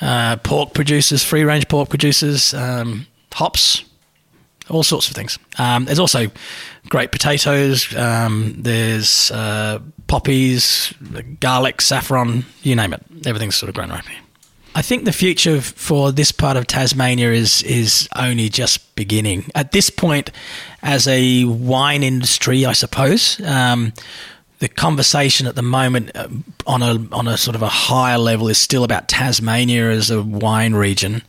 uh, 0.00 0.36
pork 0.36 0.72
producers, 0.72 1.24
free 1.24 1.44
range 1.44 1.68
pork 1.68 1.88
producers, 1.88 2.54
um, 2.54 3.06
hops, 3.32 3.84
all 4.68 4.82
sorts 4.82 5.08
of 5.08 5.16
things. 5.16 5.38
Um, 5.58 5.84
there's 5.86 5.98
also 5.98 6.28
great 6.88 7.10
potatoes. 7.10 7.94
Um, 7.96 8.54
there's 8.58 9.30
uh, 9.30 9.80
poppies, 10.06 10.94
garlic, 11.40 11.80
saffron, 11.80 12.44
you 12.62 12.76
name 12.76 12.92
it. 12.92 13.02
Everything's 13.26 13.56
sort 13.56 13.68
of 13.68 13.74
grown 13.74 13.90
right 13.90 14.06
here. 14.06 14.20
I 14.74 14.82
think 14.82 15.04
the 15.04 15.12
future 15.12 15.60
for 15.60 16.12
this 16.12 16.30
part 16.30 16.56
of 16.56 16.66
Tasmania 16.66 17.32
is 17.32 17.62
is 17.62 18.08
only 18.16 18.48
just 18.48 18.94
beginning. 18.94 19.50
At 19.54 19.72
this 19.72 19.90
point, 19.90 20.30
as 20.82 21.08
a 21.08 21.44
wine 21.44 22.02
industry, 22.02 22.64
I 22.64 22.72
suppose, 22.72 23.40
um, 23.40 23.92
the 24.60 24.68
conversation 24.68 25.46
at 25.46 25.56
the 25.56 25.62
moment 25.62 26.12
uh, 26.14 26.28
on 26.66 26.82
a 26.82 27.04
on 27.12 27.26
a 27.26 27.36
sort 27.36 27.56
of 27.56 27.62
a 27.62 27.68
higher 27.68 28.18
level 28.18 28.48
is 28.48 28.58
still 28.58 28.84
about 28.84 29.08
Tasmania 29.08 29.90
as 29.90 30.10
a 30.10 30.22
wine 30.22 30.74
region, 30.74 31.22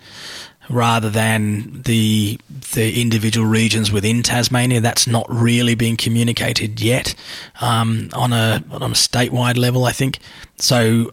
rather 0.70 1.10
than 1.10 1.82
the 1.82 2.40
the 2.74 3.02
individual 3.02 3.48
regions 3.48 3.92
within 3.92 4.22
Tasmania. 4.22 4.82
That's 4.82 5.08
not 5.08 5.26
really 5.30 5.74
being 5.74 5.98
communicated 5.98 6.80
yet 6.80 7.16
um, 7.60 8.10
on 8.14 8.34
a 8.34 8.64
on 8.70 8.84
a 8.84 8.90
statewide 8.90 9.58
level. 9.58 9.86
I 9.86 9.92
think 9.94 10.20
so. 10.58 11.12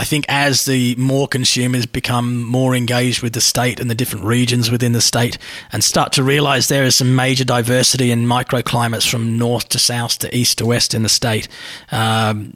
I 0.00 0.04
think 0.04 0.24
as 0.30 0.64
the 0.64 0.96
more 0.96 1.28
consumers 1.28 1.84
become 1.84 2.42
more 2.42 2.74
engaged 2.74 3.22
with 3.22 3.34
the 3.34 3.42
state 3.42 3.80
and 3.80 3.90
the 3.90 3.94
different 3.94 4.24
regions 4.24 4.70
within 4.70 4.92
the 4.92 5.02
state 5.02 5.36
and 5.72 5.84
start 5.84 6.14
to 6.14 6.22
realize 6.22 6.68
there 6.68 6.84
is 6.84 6.94
some 6.94 7.14
major 7.14 7.44
diversity 7.44 8.10
in 8.10 8.24
microclimates 8.24 9.06
from 9.06 9.36
north 9.36 9.68
to 9.68 9.78
south 9.78 10.18
to 10.20 10.34
east 10.34 10.56
to 10.56 10.64
west 10.64 10.94
in 10.94 11.02
the 11.02 11.10
state, 11.10 11.48
um, 11.92 12.54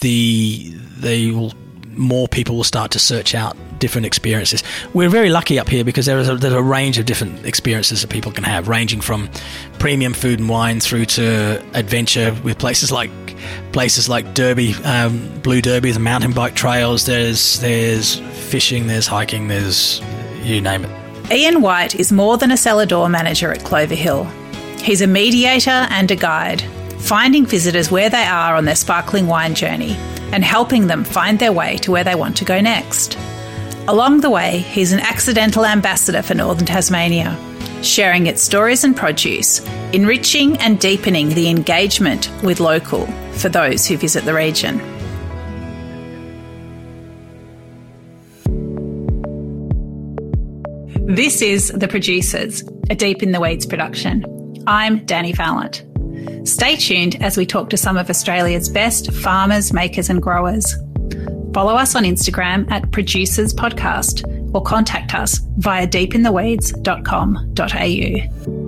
the 0.00 0.72
they 0.74 1.30
will 1.30 1.52
more 1.96 2.28
people 2.28 2.56
will 2.56 2.64
start 2.64 2.90
to 2.92 2.98
search 2.98 3.34
out 3.34 3.56
different 3.78 4.06
experiences. 4.06 4.62
We're 4.94 5.08
very 5.08 5.30
lucky 5.30 5.58
up 5.58 5.68
here 5.68 5.84
because 5.84 6.06
there 6.06 6.18
is 6.18 6.28
a, 6.28 6.36
there's 6.36 6.54
a 6.54 6.62
range 6.62 6.98
of 6.98 7.06
different 7.06 7.44
experiences 7.44 8.00
that 8.02 8.08
people 8.08 8.32
can 8.32 8.44
have, 8.44 8.68
ranging 8.68 9.00
from 9.00 9.28
premium 9.78 10.14
food 10.14 10.38
and 10.40 10.48
wine 10.48 10.80
through 10.80 11.06
to 11.06 11.62
adventure 11.74 12.34
with 12.44 12.58
places 12.58 12.90
like 12.90 13.10
places 13.72 14.08
like 14.08 14.34
Derby, 14.34 14.74
um, 14.84 15.40
Blue 15.40 15.60
Derby, 15.60 15.90
the 15.92 16.00
mountain 16.00 16.32
bike 16.32 16.54
trails. 16.54 17.06
There's 17.06 17.60
there's 17.60 18.18
fishing, 18.48 18.86
there's 18.86 19.06
hiking, 19.06 19.48
there's 19.48 20.00
you 20.42 20.60
name 20.60 20.84
it. 20.84 21.32
Ian 21.32 21.62
White 21.62 21.94
is 21.94 22.12
more 22.12 22.36
than 22.36 22.50
a 22.50 22.56
cellar 22.56 22.86
door 22.86 23.08
manager 23.08 23.52
at 23.52 23.64
Clover 23.64 23.94
Hill. 23.94 24.24
He's 24.82 25.00
a 25.00 25.06
mediator 25.06 25.70
and 25.70 26.10
a 26.10 26.16
guide, 26.16 26.60
finding 26.98 27.46
visitors 27.46 27.90
where 27.90 28.10
they 28.10 28.24
are 28.24 28.56
on 28.56 28.66
their 28.66 28.76
sparkling 28.76 29.26
wine 29.26 29.54
journey 29.54 29.96
and 30.34 30.44
helping 30.44 30.88
them 30.88 31.04
find 31.04 31.38
their 31.38 31.52
way 31.52 31.76
to 31.76 31.92
where 31.92 32.02
they 32.02 32.16
want 32.16 32.36
to 32.36 32.44
go 32.44 32.60
next. 32.60 33.16
Along 33.86 34.20
the 34.20 34.30
way, 34.30 34.58
he's 34.58 34.92
an 34.92 34.98
accidental 34.98 35.64
ambassador 35.64 36.22
for 36.22 36.34
Northern 36.34 36.66
Tasmania, 36.66 37.38
sharing 37.82 38.26
its 38.26 38.42
stories 38.42 38.82
and 38.82 38.96
produce, 38.96 39.60
enriching 39.92 40.56
and 40.56 40.80
deepening 40.80 41.28
the 41.28 41.48
engagement 41.48 42.28
with 42.42 42.58
local 42.58 43.06
for 43.34 43.48
those 43.48 43.86
who 43.86 43.96
visit 43.96 44.24
the 44.24 44.34
region. 44.34 44.78
This 51.06 51.42
is 51.42 51.68
The 51.68 51.86
Producers, 51.86 52.64
a 52.90 52.96
Deep 52.96 53.22
in 53.22 53.30
the 53.30 53.40
Weeds 53.40 53.66
production. 53.66 54.24
I'm 54.66 55.06
Dani 55.06 55.36
Valent. 55.36 55.84
Stay 56.44 56.76
tuned 56.76 57.20
as 57.22 57.36
we 57.36 57.46
talk 57.46 57.70
to 57.70 57.76
some 57.76 57.96
of 57.96 58.10
Australia's 58.10 58.68
best 58.68 59.12
farmers, 59.12 59.72
makers, 59.72 60.10
and 60.10 60.20
growers. 60.22 60.76
Follow 61.52 61.74
us 61.74 61.94
on 61.94 62.02
Instagram 62.04 62.68
at 62.70 62.90
Producers 62.90 63.54
Podcast 63.54 64.24
or 64.54 64.62
contact 64.62 65.14
us 65.14 65.38
via 65.58 65.86
deepintheweeds.com.au. 65.86 68.63